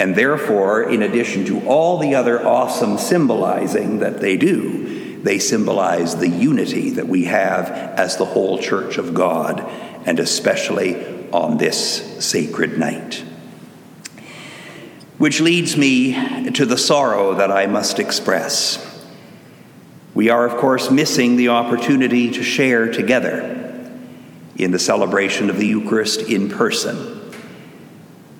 And 0.00 0.14
therefore, 0.14 0.82
in 0.82 1.02
addition 1.02 1.44
to 1.46 1.66
all 1.66 1.98
the 1.98 2.14
other 2.14 2.46
awesome 2.46 2.98
symbolizing 2.98 3.98
that 3.98 4.20
they 4.20 4.36
do, 4.36 5.20
they 5.22 5.38
symbolize 5.40 6.16
the 6.16 6.28
unity 6.28 6.90
that 6.90 7.08
we 7.08 7.24
have 7.24 7.68
as 7.70 8.16
the 8.16 8.24
whole 8.24 8.58
church 8.58 8.98
of 8.98 9.12
God, 9.14 9.60
and 10.06 10.20
especially 10.20 11.28
on 11.32 11.58
this 11.58 12.24
sacred 12.24 12.78
night. 12.78 13.24
Which 15.18 15.40
leads 15.40 15.76
me 15.76 16.52
to 16.52 16.64
the 16.64 16.78
sorrow 16.78 17.34
that 17.34 17.50
I 17.50 17.66
must 17.66 17.98
express. 17.98 18.84
We 20.14 20.30
are, 20.30 20.46
of 20.46 20.56
course, 20.56 20.90
missing 20.90 21.36
the 21.36 21.48
opportunity 21.48 22.30
to 22.30 22.42
share 22.44 22.92
together 22.92 23.56
in 24.56 24.70
the 24.70 24.78
celebration 24.78 25.50
of 25.50 25.58
the 25.58 25.66
Eucharist 25.66 26.22
in 26.22 26.48
person. 26.48 27.27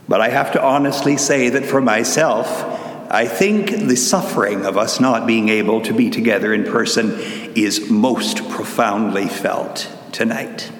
But 0.08 0.22
I 0.22 0.30
have 0.30 0.52
to 0.52 0.62
honestly 0.62 1.18
say 1.18 1.50
that 1.50 1.66
for 1.66 1.82
myself, 1.82 2.64
I 3.10 3.26
think 3.26 3.70
the 3.70 3.96
suffering 3.96 4.64
of 4.64 4.76
us 4.76 5.00
not 5.00 5.26
being 5.26 5.50
able 5.50 5.82
to 5.82 5.92
be 5.92 6.10
together 6.10 6.52
in 6.52 6.64
person 6.64 7.18
is 7.54 7.90
most 7.90 8.48
profoundly 8.48 9.28
felt 9.28 9.90
tonight. 10.12 10.72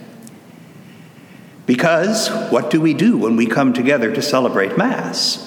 Because 1.67 2.29
what 2.51 2.71
do 2.71 2.81
we 2.81 2.95
do 2.95 3.19
when 3.19 3.37
we 3.37 3.47
come 3.47 3.75
together 3.75 4.15
to 4.15 4.23
celebrate 4.23 4.79
Mass? 4.79 5.45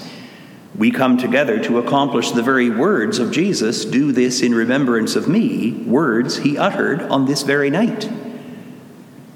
We 0.76 0.92
come 0.92 1.18
together 1.18 1.60
to 1.64 1.80
accomplish 1.80 2.32
the 2.32 2.44
very 2.44 2.70
words 2.70 3.20
of 3.20 3.32
Jesus 3.32 3.84
do 3.84 4.12
this 4.12 4.42
in 4.42 4.54
remembrance 4.54 5.16
of 5.16 5.28
me, 5.28 5.72
words 5.72 6.38
he 6.38 6.58
uttered 6.58 7.02
on 7.04 7.26
this 7.26 7.42
very 7.42 7.70
night. 7.70 8.10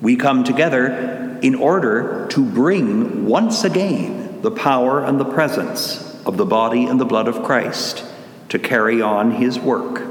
We 0.01 0.15
come 0.15 0.43
together 0.43 1.37
in 1.41 1.55
order 1.55 2.27
to 2.29 2.45
bring 2.45 3.25
once 3.25 3.63
again 3.63 4.24
the 4.45 4.51
power 4.51 5.03
and 5.03 5.19
the 5.19 5.25
presence 5.25 6.23
of 6.23 6.37
the 6.37 6.45
body 6.45 6.85
and 6.85 7.01
the 7.01 7.05
blood 7.05 7.27
of 7.27 7.41
Christ 7.43 8.05
to 8.49 8.59
carry 8.59 9.01
on 9.01 9.31
his 9.31 9.57
work. 9.57 10.07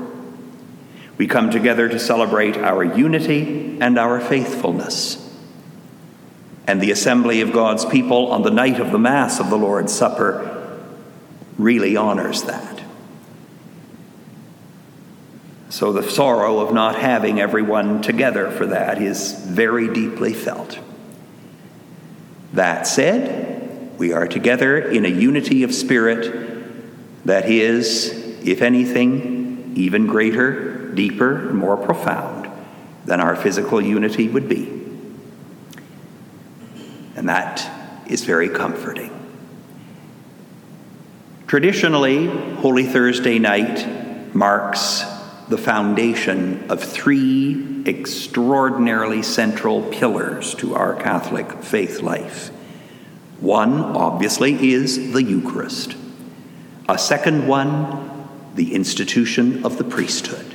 We 1.17 1.29
come 1.29 1.51
together 1.51 1.89
to 1.89 2.01
celebrate 2.01 2.57
our 2.57 2.83
unity 2.83 3.79
and 3.81 3.97
our 3.97 4.21
faithfulness. 4.21 5.21
And 6.67 6.81
the 6.81 6.91
assembly 6.91 7.43
of 7.43 7.53
God's 7.53 7.85
people 7.85 8.33
on 8.33 8.43
the 8.43 8.51
night 8.51 8.81
of 8.81 8.91
the 8.91 8.99
Mass 8.99 9.39
of 9.39 9.51
the 9.51 9.57
Lord's 9.57 9.95
Supper 9.95 10.81
really 11.57 11.97
honors 11.97 12.43
that. 12.43 12.83
So 15.69 15.93
the 15.93 16.11
sorrow 16.11 16.59
of 16.59 16.75
not 16.75 16.97
having 16.97 17.39
everyone 17.39 18.03
together 18.03 18.51
for 18.51 18.67
that 18.67 19.01
is 19.01 19.33
very 19.45 19.95
deeply 19.95 20.35
felt. 20.35 20.81
That 22.53 22.89
said, 22.89 23.44
we 23.99 24.13
are 24.13 24.27
together 24.27 24.79
in 24.79 25.05
a 25.05 25.09
unity 25.09 25.63
of 25.63 25.75
spirit 25.75 27.25
that 27.25 27.49
is, 27.49 28.11
if 28.45 28.61
anything, 28.61 29.73
even 29.77 30.07
greater, 30.07 30.93
deeper, 30.95 31.53
more 31.53 31.77
profound 31.77 32.51
than 33.05 33.21
our 33.21 33.37
physical 33.37 33.81
unity 33.81 34.29
would 34.29 34.49
be. 34.49 34.69
And 37.17 37.29
that 37.29 37.71
is 38.09 38.25
very 38.25 38.49
comforting. 38.49 39.11
Traditionally, 41.47 42.27
Holy 42.57 42.85
Thursday 42.85 43.39
night 43.39 44.35
marks 44.35 45.05
the 45.49 45.59
foundation 45.59 46.71
of 46.71 46.83
three 46.83 47.85
extraordinarily 47.87 49.23
central 49.23 49.83
pillars 49.83 50.55
to 50.57 50.75
our 50.75 50.95
Catholic 50.95 51.63
faith 51.63 52.01
life 52.01 52.51
one, 53.41 53.73
obviously, 53.73 54.73
is 54.73 55.13
the 55.13 55.23
Eucharist. 55.23 55.97
A 56.89 56.99
second 56.99 57.47
one, 57.49 58.29
the 58.55 58.75
institution 58.75 59.65
of 59.65 59.79
the 59.79 59.85
priesthood. 59.85 60.55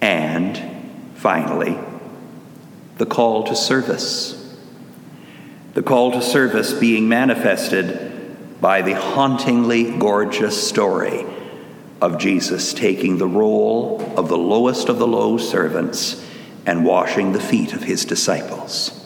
And 0.00 0.60
finally, 1.14 1.78
the 2.98 3.06
call 3.06 3.44
to 3.44 3.56
service. 3.56 4.56
The 5.74 5.82
call 5.82 6.12
to 6.12 6.22
service 6.22 6.72
being 6.72 7.08
manifested 7.08 8.60
by 8.60 8.82
the 8.82 8.94
hauntingly 8.94 9.98
gorgeous 9.98 10.68
story 10.68 11.26
of 12.00 12.18
Jesus 12.18 12.74
taking 12.74 13.18
the 13.18 13.26
role 13.26 14.00
of 14.16 14.28
the 14.28 14.38
lowest 14.38 14.88
of 14.88 14.98
the 14.98 15.06
low 15.06 15.38
servants 15.38 16.24
and 16.66 16.84
washing 16.84 17.32
the 17.32 17.40
feet 17.40 17.72
of 17.72 17.82
his 17.82 18.04
disciples. 18.04 19.03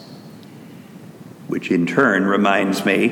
Which 1.49 1.71
in 1.71 1.87
turn 1.87 2.27
reminds 2.27 2.85
me 2.85 3.07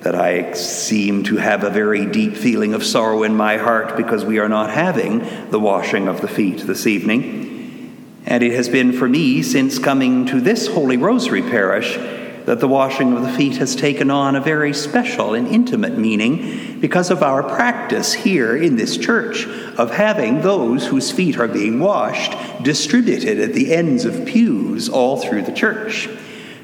that 0.00 0.14
I 0.14 0.52
seem 0.52 1.24
to 1.24 1.38
have 1.38 1.64
a 1.64 1.70
very 1.70 2.04
deep 2.04 2.36
feeling 2.36 2.74
of 2.74 2.84
sorrow 2.84 3.22
in 3.22 3.34
my 3.34 3.56
heart 3.56 3.96
because 3.96 4.22
we 4.22 4.38
are 4.38 4.50
not 4.50 4.68
having 4.68 5.50
the 5.50 5.58
washing 5.58 6.06
of 6.06 6.20
the 6.20 6.28
feet 6.28 6.58
this 6.66 6.86
evening. 6.86 8.20
And 8.26 8.42
it 8.42 8.52
has 8.52 8.68
been 8.68 8.92
for 8.92 9.08
me 9.08 9.42
since 9.42 9.78
coming 9.78 10.26
to 10.26 10.42
this 10.42 10.66
Holy 10.66 10.98
Rosary 10.98 11.40
parish 11.40 11.96
that 12.44 12.60
the 12.60 12.68
washing 12.68 13.16
of 13.16 13.22
the 13.22 13.32
feet 13.32 13.56
has 13.56 13.74
taken 13.74 14.10
on 14.10 14.36
a 14.36 14.42
very 14.42 14.74
special 14.74 15.32
and 15.32 15.48
intimate 15.48 15.96
meaning 15.96 16.80
because 16.80 17.10
of 17.10 17.22
our 17.22 17.42
practice 17.42 18.12
here 18.12 18.54
in 18.54 18.76
this 18.76 18.98
church 18.98 19.46
of 19.78 19.90
having 19.90 20.42
those 20.42 20.86
whose 20.86 21.10
feet 21.10 21.38
are 21.38 21.48
being 21.48 21.80
washed 21.80 22.36
distributed 22.62 23.40
at 23.40 23.54
the 23.54 23.74
ends 23.74 24.04
of 24.04 24.26
pews 24.26 24.90
all 24.90 25.16
through 25.16 25.40
the 25.40 25.52
church 25.52 26.10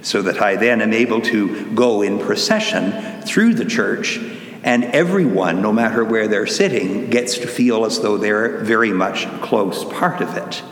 so 0.07 0.23
that 0.23 0.41
I 0.41 0.55
then 0.55 0.83
am 0.83 0.93
able 0.93 1.21
to 1.23 1.69
go 1.73 2.01
in 2.01 2.21
procession 2.21 3.23
through 3.23 3.55
the 3.55 3.65
church, 3.65 4.19
and 4.63 4.85
everyone, 4.85 5.61
no 5.61 5.73
matter 5.73 6.05
where 6.05 6.29
they're 6.29 6.47
sitting, 6.47 7.11
gets 7.11 7.39
to 7.39 7.49
feel 7.49 7.85
as 7.85 8.01
though 8.01 8.17
they're 8.17 8.59
very 8.59 8.93
much 8.93 9.27
close 9.43 9.85
part 9.85 10.21
of 10.21 10.37
it. 10.37 10.63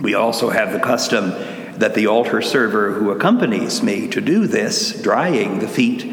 We 0.00 0.14
also 0.14 0.48
have 0.48 0.72
the 0.72 0.80
custom 0.80 1.32
that 1.78 1.94
the 1.94 2.06
altar 2.06 2.40
server 2.40 2.92
who 2.92 3.10
accompanies 3.10 3.82
me 3.82 4.08
to 4.08 4.22
do 4.22 4.46
this, 4.46 5.02
drying 5.02 5.58
the 5.58 5.68
feet, 5.68 6.06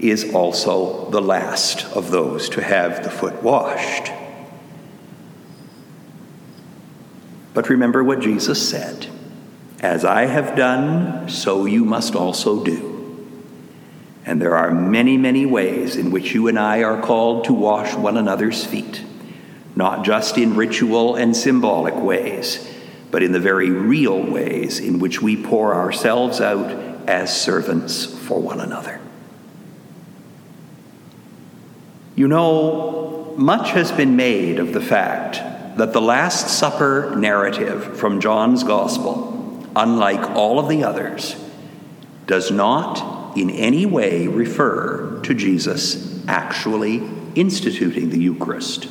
is 0.00 0.34
also 0.34 1.08
the 1.10 1.22
last 1.22 1.84
of 1.94 2.10
those 2.10 2.48
to 2.48 2.60
have 2.64 3.04
the 3.04 3.10
foot 3.10 3.44
washed. 3.44 4.10
But 7.54 7.68
remember 7.68 8.02
what 8.02 8.18
Jesus 8.18 8.68
said. 8.68 9.06
As 9.82 10.04
I 10.04 10.26
have 10.26 10.54
done, 10.54 11.28
so 11.28 11.66
you 11.66 11.84
must 11.84 12.14
also 12.14 12.62
do. 12.62 12.92
And 14.24 14.40
there 14.40 14.54
are 14.54 14.70
many, 14.70 15.16
many 15.16 15.44
ways 15.44 15.96
in 15.96 16.12
which 16.12 16.32
you 16.32 16.46
and 16.46 16.56
I 16.56 16.84
are 16.84 17.02
called 17.02 17.44
to 17.46 17.52
wash 17.52 17.92
one 17.96 18.16
another's 18.16 18.64
feet, 18.64 19.02
not 19.74 20.04
just 20.04 20.38
in 20.38 20.54
ritual 20.54 21.16
and 21.16 21.36
symbolic 21.36 21.96
ways, 21.96 22.72
but 23.10 23.24
in 23.24 23.32
the 23.32 23.40
very 23.40 23.70
real 23.70 24.22
ways 24.22 24.78
in 24.78 25.00
which 25.00 25.20
we 25.20 25.36
pour 25.36 25.74
ourselves 25.74 26.40
out 26.40 26.70
as 27.08 27.36
servants 27.38 28.06
for 28.06 28.40
one 28.40 28.60
another. 28.60 29.00
You 32.14 32.28
know, 32.28 33.34
much 33.36 33.70
has 33.70 33.90
been 33.90 34.14
made 34.14 34.60
of 34.60 34.72
the 34.72 34.80
fact 34.80 35.76
that 35.76 35.92
the 35.92 36.00
Last 36.00 36.56
Supper 36.56 37.16
narrative 37.16 37.96
from 37.98 38.20
John's 38.20 38.62
Gospel 38.62 39.41
unlike 39.76 40.30
all 40.30 40.58
of 40.58 40.68
the 40.68 40.84
others, 40.84 41.36
does 42.26 42.50
not 42.50 43.36
in 43.36 43.50
any 43.50 43.86
way 43.86 44.26
refer 44.26 45.20
to 45.22 45.34
Jesus 45.34 46.26
actually 46.28 47.02
instituting 47.34 48.10
the 48.10 48.20
Eucharist. 48.20 48.88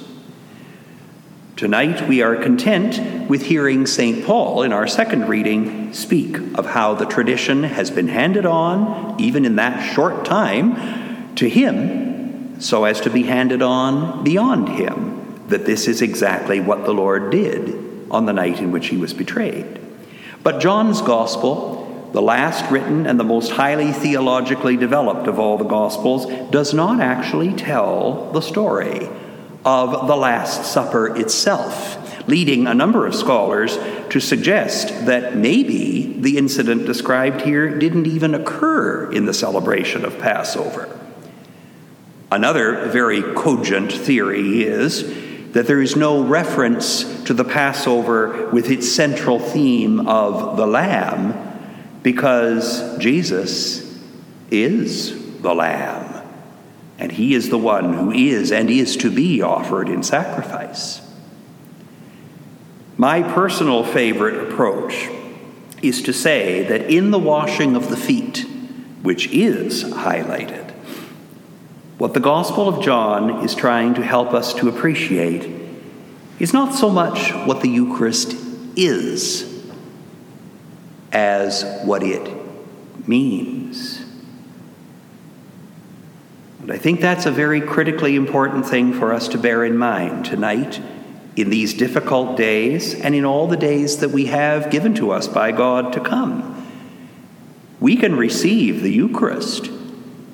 Tonight, 1.56 2.08
we 2.08 2.24
are 2.24 2.36
content 2.36 3.30
with 3.30 3.44
hearing 3.44 3.86
St. 3.86 4.26
Paul 4.26 4.64
in 4.64 4.74
our 4.74 4.88
second 4.88 5.30
reading 5.30 5.94
speak 5.94 6.38
of 6.58 6.66
how 6.66 6.96
the 6.96 7.06
tradition 7.06 7.64
has 7.64 7.92
been 7.92 8.08
handed 8.08 8.48
on, 8.48 9.20
even 9.22 9.46
in 9.46 9.58
that 9.58 9.94
short 9.94 10.26
time, 10.26 11.36
to 11.36 11.48
him, 11.48 12.60
so 12.60 12.86
as 12.86 13.02
to 13.02 13.10
be 13.10 13.24
handed 13.24 13.62
on 13.62 14.24
beyond 14.24 14.70
him, 14.70 15.48
that 15.50 15.66
this 15.66 15.88
is 15.88 16.02
exactly 16.02 16.60
what 16.60 16.86
the 16.86 16.94
Lord 16.94 17.32
did 17.32 18.10
on 18.10 18.26
the 18.26 18.34
night 18.34 18.60
in 18.60 18.72
which 18.72 18.88
he 18.88 18.98
was 18.98 19.14
betrayed. 19.14 19.81
But 20.44 20.60
John's 20.60 21.02
Gospel, 21.02 22.10
the 22.14 22.22
last 22.22 22.70
written 22.72 23.06
and 23.06 23.20
the 23.20 23.24
most 23.24 23.52
highly 23.52 23.92
theologically 23.92 24.76
developed 24.76 25.28
of 25.28 25.40
all 25.40 25.58
the 25.58 25.64
Gospels, 25.66 26.26
does 26.50 26.74
not 26.74 27.00
actually 27.00 27.54
tell 27.54 28.32
the 28.32 28.42
story 28.42 29.10
of 29.64 30.08
the 30.08 30.16
Last 30.16 30.66
Supper 30.66 31.16
itself, 31.16 32.28
leading 32.28 32.66
a 32.66 32.74
number 32.74 33.06
of 33.06 33.14
scholars 33.14 33.78
to 34.10 34.20
suggest 34.20 35.06
that 35.06 35.36
maybe 35.36 36.14
the 36.20 36.38
incident 36.38 36.86
described 36.86 37.42
here 37.42 37.78
didn't 37.78 38.08
even 38.08 38.34
occur 38.34 39.12
in 39.12 39.26
the 39.26 39.34
celebration 39.34 40.04
of 40.04 40.18
Passover. 40.18 41.00
Another 42.32 42.88
very 42.88 43.22
cogent 43.22 43.92
theory 43.92 44.64
is 44.64 45.04
that 45.54 45.68
there 45.68 45.82
is 45.82 45.96
no 45.96 46.24
reference 46.24 47.24
to 47.24 47.34
the 47.34 47.44
Passover 47.44 48.50
with 48.50 48.70
its 48.70 48.90
central 48.90 49.40
theme 49.40 50.08
of 50.08 50.58
the 50.58 50.66
Lamb 50.66 51.34
because 52.04 52.98
Jesus 52.98 54.00
is 54.50 55.42
the 55.42 55.54
Lamb, 55.54 56.26
and 56.98 57.12
He 57.12 57.34
is 57.34 57.50
the 57.50 57.58
one 57.58 57.94
who 57.94 58.12
is 58.12 58.52
and 58.52 58.70
is 58.70 58.96
to 58.98 59.12
be 59.12 59.42
offered 59.42 59.90
in 59.90 60.04
sacrifice. 60.04 61.02
My 62.98 63.22
personal 63.22 63.84
favorite 63.84 64.52
approach 64.52 65.10
is 65.82 66.02
to 66.04 66.14
say 66.14 66.64
that 66.64 66.92
in 66.92 67.12
the 67.12 67.20
washing 67.20 67.76
of 67.76 67.90
the 67.90 67.98
feet, 67.98 68.46
which 69.02 69.28
is 69.32 69.84
highlighted, 69.84 70.71
what 72.02 72.16
the 72.16 72.20
Gospel 72.20 72.68
of 72.68 72.84
John 72.84 73.46
is 73.46 73.54
trying 73.54 73.94
to 73.94 74.02
help 74.02 74.34
us 74.34 74.56
to 74.56 74.68
appreciate 74.68 75.48
is 76.40 76.52
not 76.52 76.74
so 76.74 76.90
much 76.90 77.32
what 77.46 77.62
the 77.62 77.70
Eucharist 77.70 78.36
is 78.76 79.64
as 81.12 81.64
what 81.84 82.02
it 82.02 82.28
means. 83.08 84.04
And 86.62 86.72
I 86.72 86.78
think 86.80 87.02
that's 87.02 87.28
a 87.28 87.32
very 87.32 87.62
critically 87.62 88.16
important 88.16 88.66
thing 88.66 88.94
for 88.94 89.14
us 89.14 89.28
to 89.28 89.38
bear 89.38 89.64
in 89.64 89.78
mind 89.78 90.26
tonight, 90.26 90.82
in 91.36 91.52
these 91.52 91.76
difficult 91.76 92.36
days, 92.36 93.00
and 93.00 93.14
in 93.14 93.26
all 93.26 93.46
the 93.46 93.58
days 93.58 93.98
that 93.98 94.10
we 94.10 94.26
have 94.26 94.72
given 94.72 94.96
to 94.96 95.12
us 95.12 95.28
by 95.28 95.52
God 95.52 95.94
to 95.94 96.00
come. 96.00 96.68
We 97.80 97.96
can 97.96 98.16
receive 98.16 98.82
the 98.82 98.92
Eucharist 98.92 99.70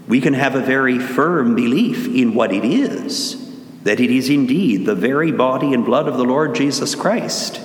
we 0.08 0.22
can 0.22 0.34
have 0.34 0.56
a 0.56 0.62
very 0.62 1.00
firm 1.00 1.56
belief 1.56 2.08
in 2.08 2.34
what 2.34 2.54
it 2.54 2.64
is 2.64 3.44
that 3.88 4.02
it 4.02 4.12
is 4.12 4.30
indeed 4.30 4.86
the 4.86 4.94
very 4.96 5.32
body 5.32 5.74
and 5.74 5.86
blood 5.86 6.10
of 6.10 6.18
the 6.18 6.26
Lord 6.26 6.54
Jesus 6.54 6.94
Christ. 6.94 7.62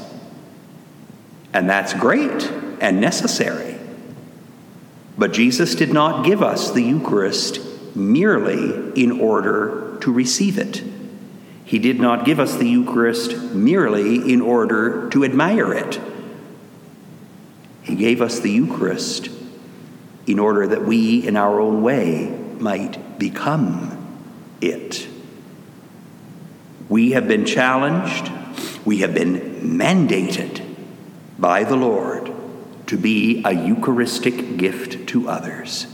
And 1.53 1.69
that's 1.69 1.95
great 1.95 2.49
and 2.81 3.01
necessary. 3.01 3.77
But 5.19 5.33
Jesus 5.33 5.75
did 5.75 5.93
not 5.93 6.25
give 6.25 6.41
us 6.41 6.71
the 6.71 6.83
Eucharist 6.83 7.59
merely 7.97 8.93
in 8.95 9.21
order 9.21 9.99
to 10.03 10.13
receive 10.13 10.59
it. 10.59 10.85
He 11.65 11.81
did 11.81 11.99
not 11.99 12.25
give 12.25 12.39
us 12.39 12.57
the 12.57 12.69
Eucharist 12.69 13.37
merely 13.53 14.33
in 14.33 14.41
order 14.41 15.11
to 15.11 15.25
admire 15.25 15.75
it. 15.75 16.01
He 17.83 17.97
gave 17.97 18.23
us 18.23 18.39
the 18.39 18.51
Eucharist 18.51 19.29
in 20.29 20.39
order 20.39 20.69
that 20.69 20.85
we, 20.85 21.27
in 21.27 21.37
our 21.37 21.59
own 21.59 21.83
way, 21.83 22.32
might 22.63 23.19
become 23.19 23.99
it. 24.61 25.09
We 26.89 27.13
have 27.13 27.27
been 27.27 27.45
challenged, 27.45 28.31
we 28.85 28.99
have 28.99 29.15
been 29.15 29.61
mandated 29.79 30.65
by 31.39 31.65
the 31.65 31.77
Lord 31.77 32.33
to 32.87 32.97
be 32.97 33.43
a 33.45 33.53
Eucharistic 33.53 34.57
gift 34.57 35.09
to 35.09 35.29
others, 35.29 35.87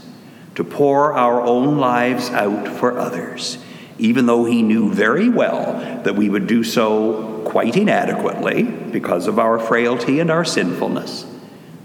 to 0.55 0.63
pour 0.63 1.13
our 1.13 1.41
own 1.41 1.77
lives 1.77 2.29
out 2.29 2.67
for 2.67 2.97
others, 2.97 3.57
even 3.97 4.25
though 4.25 4.45
He 4.45 4.61
knew 4.61 4.91
very 4.91 5.29
well 5.29 6.01
that 6.03 6.15
we 6.15 6.29
would 6.29 6.47
do 6.47 6.63
so 6.63 7.41
quite 7.45 7.75
inadequately 7.75 8.63
because 8.63 9.27
of 9.27 9.39
our 9.39 9.59
frailty 9.59 10.19
and 10.19 10.29
our 10.29 10.45
sinfulness. 10.45 11.25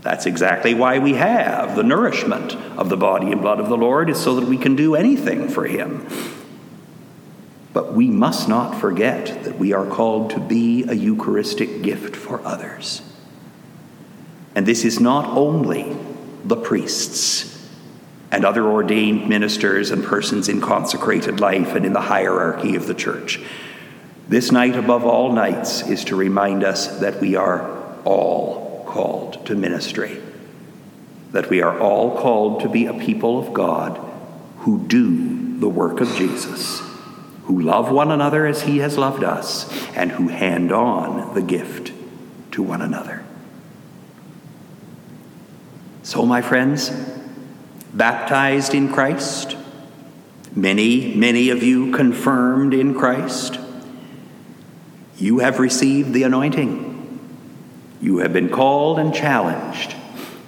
That's 0.04 0.26
exactly 0.26 0.74
why 0.74 0.98
we 0.98 1.14
have 1.14 1.76
the 1.76 1.82
nourishment 1.82 2.54
of 2.76 2.90
the 2.90 2.96
body 2.96 3.32
and 3.32 3.40
blood 3.40 3.58
of 3.58 3.70
the 3.70 3.76
Lord, 3.76 4.10
is 4.10 4.22
so 4.22 4.38
that 4.38 4.46
we 4.46 4.58
can 4.58 4.76
do 4.76 4.94
anything 4.94 5.48
for 5.48 5.66
Him. 5.66 6.06
But 7.72 7.94
we 7.94 8.08
must 8.08 8.46
not 8.46 8.78
forget 8.78 9.44
that 9.44 9.58
we 9.58 9.72
are 9.72 9.86
called 9.86 10.30
to 10.32 10.40
be 10.40 10.84
a 10.84 10.92
Eucharistic 10.92 11.80
gift 11.82 12.14
for 12.14 12.44
others. 12.44 13.00
And 14.54 14.66
this 14.66 14.84
is 14.84 15.00
not 15.00 15.24
only 15.36 15.96
the 16.44 16.56
priests 16.56 17.66
and 18.30 18.44
other 18.44 18.66
ordained 18.66 19.26
ministers 19.26 19.90
and 19.90 20.04
persons 20.04 20.50
in 20.50 20.60
consecrated 20.60 21.40
life 21.40 21.74
and 21.74 21.86
in 21.86 21.94
the 21.94 22.02
hierarchy 22.02 22.76
of 22.76 22.86
the 22.86 22.94
church. 22.94 23.40
This 24.28 24.52
night, 24.52 24.76
above 24.76 25.06
all 25.06 25.32
nights, 25.32 25.80
is 25.88 26.04
to 26.04 26.16
remind 26.16 26.62
us 26.62 26.98
that 27.00 27.22
we 27.22 27.36
are 27.36 27.96
all 28.04 28.63
called 28.94 29.44
to 29.44 29.56
ministry, 29.56 30.22
that 31.32 31.50
we 31.50 31.60
are 31.60 31.80
all 31.80 32.16
called 32.16 32.60
to 32.60 32.68
be 32.68 32.86
a 32.86 32.94
people 32.94 33.40
of 33.40 33.52
God 33.52 33.98
who 34.58 34.86
do 34.86 35.58
the 35.58 35.68
work 35.68 36.00
of 36.00 36.08
Jesus, 36.14 36.80
who 37.46 37.60
love 37.60 37.90
one 37.90 38.12
another 38.12 38.46
as 38.46 38.62
he 38.62 38.78
has 38.78 38.96
loved 38.96 39.24
us, 39.24 39.68
and 39.96 40.12
who 40.12 40.28
hand 40.28 40.70
on 40.70 41.34
the 41.34 41.42
gift 41.42 41.92
to 42.52 42.62
one 42.62 42.80
another. 42.80 43.24
So, 46.04 46.24
my 46.24 46.40
friends, 46.40 46.92
baptized 47.92 48.74
in 48.74 48.92
Christ, 48.92 49.56
many, 50.54 51.16
many 51.16 51.50
of 51.50 51.64
you 51.64 51.90
confirmed 51.90 52.72
in 52.72 52.94
Christ, 52.94 53.58
you 55.18 55.40
have 55.40 55.58
received 55.58 56.12
the 56.12 56.22
anointing. 56.22 56.93
You 58.04 58.18
have 58.18 58.34
been 58.34 58.50
called 58.50 58.98
and 58.98 59.14
challenged. 59.14 59.96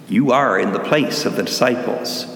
You 0.07 0.31
are 0.31 0.59
in 0.59 0.73
the 0.73 0.79
place 0.79 1.25
of 1.25 1.35
the 1.35 1.41
disciples, 1.41 2.27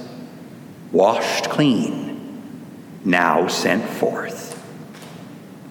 washed 0.91 1.47
clean, 1.47 2.65
now 3.05 3.45
sent 3.47 3.88
forth. 3.88 4.60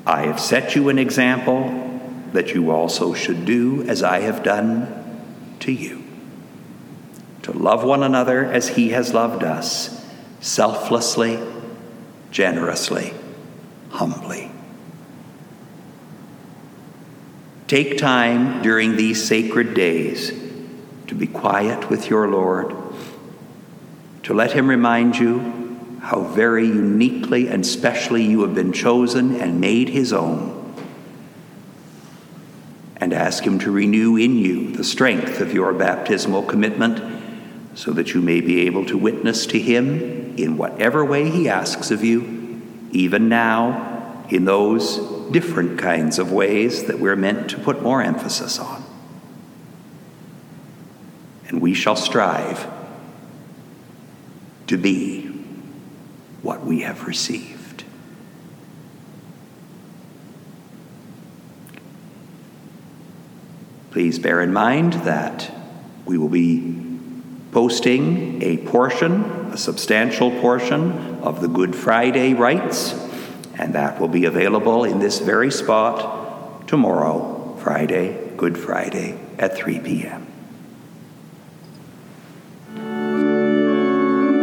I 0.06 0.22
have 0.26 0.38
set 0.38 0.76
you 0.76 0.88
an 0.88 1.00
example 1.00 2.00
that 2.32 2.54
you 2.54 2.70
also 2.70 3.12
should 3.12 3.44
do 3.44 3.82
as 3.88 4.04
I 4.04 4.20
have 4.20 4.44
done 4.44 5.56
to 5.58 5.72
you. 5.72 6.04
To 7.42 7.50
love 7.50 7.82
one 7.82 8.04
another 8.04 8.44
as 8.44 8.68
he 8.68 8.90
has 8.90 9.12
loved 9.12 9.42
us, 9.42 10.08
selflessly, 10.38 11.40
generously, 12.30 13.14
humbly. 13.90 14.49
Take 17.70 17.98
time 17.98 18.62
during 18.62 18.96
these 18.96 19.24
sacred 19.24 19.74
days 19.74 20.32
to 21.06 21.14
be 21.14 21.28
quiet 21.28 21.88
with 21.88 22.10
your 22.10 22.26
Lord, 22.26 22.74
to 24.24 24.34
let 24.34 24.50
Him 24.50 24.68
remind 24.68 25.16
you 25.16 25.78
how 26.00 26.22
very 26.22 26.66
uniquely 26.66 27.46
and 27.46 27.64
specially 27.64 28.24
you 28.24 28.40
have 28.40 28.56
been 28.56 28.72
chosen 28.72 29.40
and 29.40 29.60
made 29.60 29.88
His 29.88 30.12
own, 30.12 30.74
and 32.96 33.12
ask 33.12 33.44
Him 33.44 33.60
to 33.60 33.70
renew 33.70 34.16
in 34.16 34.36
you 34.36 34.72
the 34.72 34.82
strength 34.82 35.40
of 35.40 35.54
your 35.54 35.72
baptismal 35.72 36.42
commitment 36.42 37.22
so 37.78 37.92
that 37.92 38.14
you 38.14 38.20
may 38.20 38.40
be 38.40 38.62
able 38.62 38.84
to 38.86 38.98
witness 38.98 39.46
to 39.46 39.60
Him 39.60 40.36
in 40.36 40.56
whatever 40.56 41.04
way 41.04 41.30
He 41.30 41.48
asks 41.48 41.92
of 41.92 42.02
you, 42.02 42.60
even 42.90 43.28
now 43.28 44.26
in 44.28 44.44
those 44.44 45.09
different 45.32 45.78
kinds 45.78 46.18
of 46.18 46.32
ways 46.32 46.84
that 46.84 46.98
we're 46.98 47.16
meant 47.16 47.50
to 47.50 47.58
put 47.58 47.82
more 47.82 48.02
emphasis 48.02 48.58
on. 48.58 48.84
And 51.48 51.60
we 51.60 51.74
shall 51.74 51.96
strive 51.96 52.68
to 54.66 54.76
be 54.76 55.26
what 56.42 56.64
we 56.64 56.80
have 56.80 57.06
received. 57.06 57.84
Please 63.90 64.18
bear 64.18 64.40
in 64.40 64.52
mind 64.52 64.92
that 64.92 65.52
we 66.06 66.16
will 66.16 66.28
be 66.28 66.76
posting 67.50 68.40
a 68.42 68.58
portion, 68.58 69.24
a 69.52 69.56
substantial 69.56 70.30
portion 70.40 70.92
of 71.22 71.40
the 71.40 71.48
Good 71.48 71.74
Friday 71.74 72.34
rites 72.34 73.09
and 73.60 73.74
that 73.74 74.00
will 74.00 74.08
be 74.08 74.24
available 74.24 74.84
in 74.84 74.98
this 75.00 75.18
very 75.18 75.50
spot 75.50 76.66
tomorrow, 76.66 77.56
Friday, 77.60 78.32
Good 78.38 78.56
Friday, 78.56 79.20
at 79.38 79.54
3 79.54 79.80
p.m. 79.80 80.26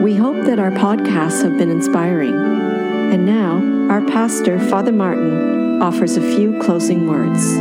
We 0.04 0.16
hope 0.16 0.46
that 0.46 0.60
our 0.60 0.70
podcasts 0.70 1.42
have 1.42 1.58
been 1.58 1.72
inspiring. 1.72 2.36
And 2.36 3.26
now, 3.26 3.92
our 3.92 4.06
pastor, 4.06 4.60
Father 4.60 4.92
Martin, 4.92 5.82
offers 5.82 6.16
a 6.16 6.22
few 6.22 6.60
closing 6.62 7.08
words. 7.08 7.58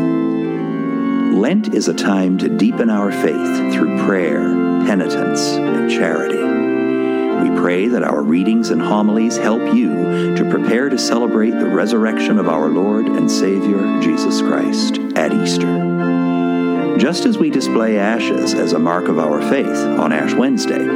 Lent 1.38 1.73
is 1.73 1.88
a 1.88 1.95
time 1.95 2.37
to 2.38 2.51
deepen 2.51 2.90
our 2.90 3.11
faith 3.11 3.73
through 3.73 4.05
prayer, 4.05 4.42
penitence, 4.85 5.53
and 5.53 5.90
charity. 5.90 6.56
We 7.42 7.51
pray 7.61 7.88
that 7.88 8.03
our 8.03 8.22
readings 8.22 8.70
and 8.70 8.81
homilies 8.81 9.37
help 9.37 9.75
you 9.75 10.35
to 10.37 10.51
prepare 10.51 10.88
to 10.88 10.99
celebrate 10.99 11.51
the 11.51 11.68
resurrection 11.68 12.38
of 12.38 12.49
our 12.49 12.68
Lord 12.68 13.07
and 13.07 13.31
Savior, 13.31 14.01
Jesus 14.01 14.40
Christ, 14.40 14.99
at 15.16 15.33
Easter. 15.33 16.96
Just 16.99 17.27
as 17.27 17.37
we 17.37 17.51
display 17.51 17.99
ashes 17.99 18.55
as 18.55 18.72
a 18.72 18.79
mark 18.79 19.09
of 19.09 19.18
our 19.18 19.42
faith 19.51 19.77
on 19.77 20.12
Ash 20.12 20.33
Wednesday, 20.33 20.87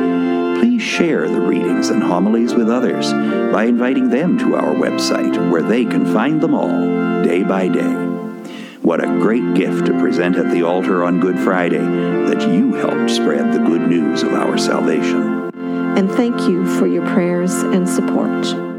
please 0.58 0.80
share 0.80 1.28
the 1.28 1.40
readings 1.40 1.90
and 1.90 2.02
homilies 2.02 2.54
with 2.54 2.70
others 2.70 3.12
by 3.52 3.64
inviting 3.64 4.08
them 4.08 4.38
to 4.38 4.56
our 4.56 4.74
website 4.74 5.50
where 5.50 5.62
they 5.62 5.84
can 5.84 6.10
find 6.12 6.40
them 6.40 6.54
all 6.54 7.22
day 7.22 7.42
by 7.42 7.68
day. 7.68 7.94
What 8.80 9.04
a 9.04 9.18
great 9.18 9.54
gift 9.54 9.86
to 9.86 10.00
present 10.00 10.36
at 10.36 10.50
the 10.50 10.62
altar 10.62 11.04
on 11.04 11.20
Good 11.20 11.38
Friday 11.38 11.78
that 11.78 12.48
you 12.48 12.72
helped 12.74 13.10
spread 13.10 13.52
the 13.52 13.58
good 13.58 13.82
news 13.82 14.22
of 14.22 14.32
our 14.32 14.56
salvation 14.56 15.29
and 15.96 16.10
thank 16.10 16.48
you 16.48 16.66
for 16.78 16.86
your 16.86 17.04
prayers 17.06 17.54
and 17.54 17.88
support. 17.88 18.69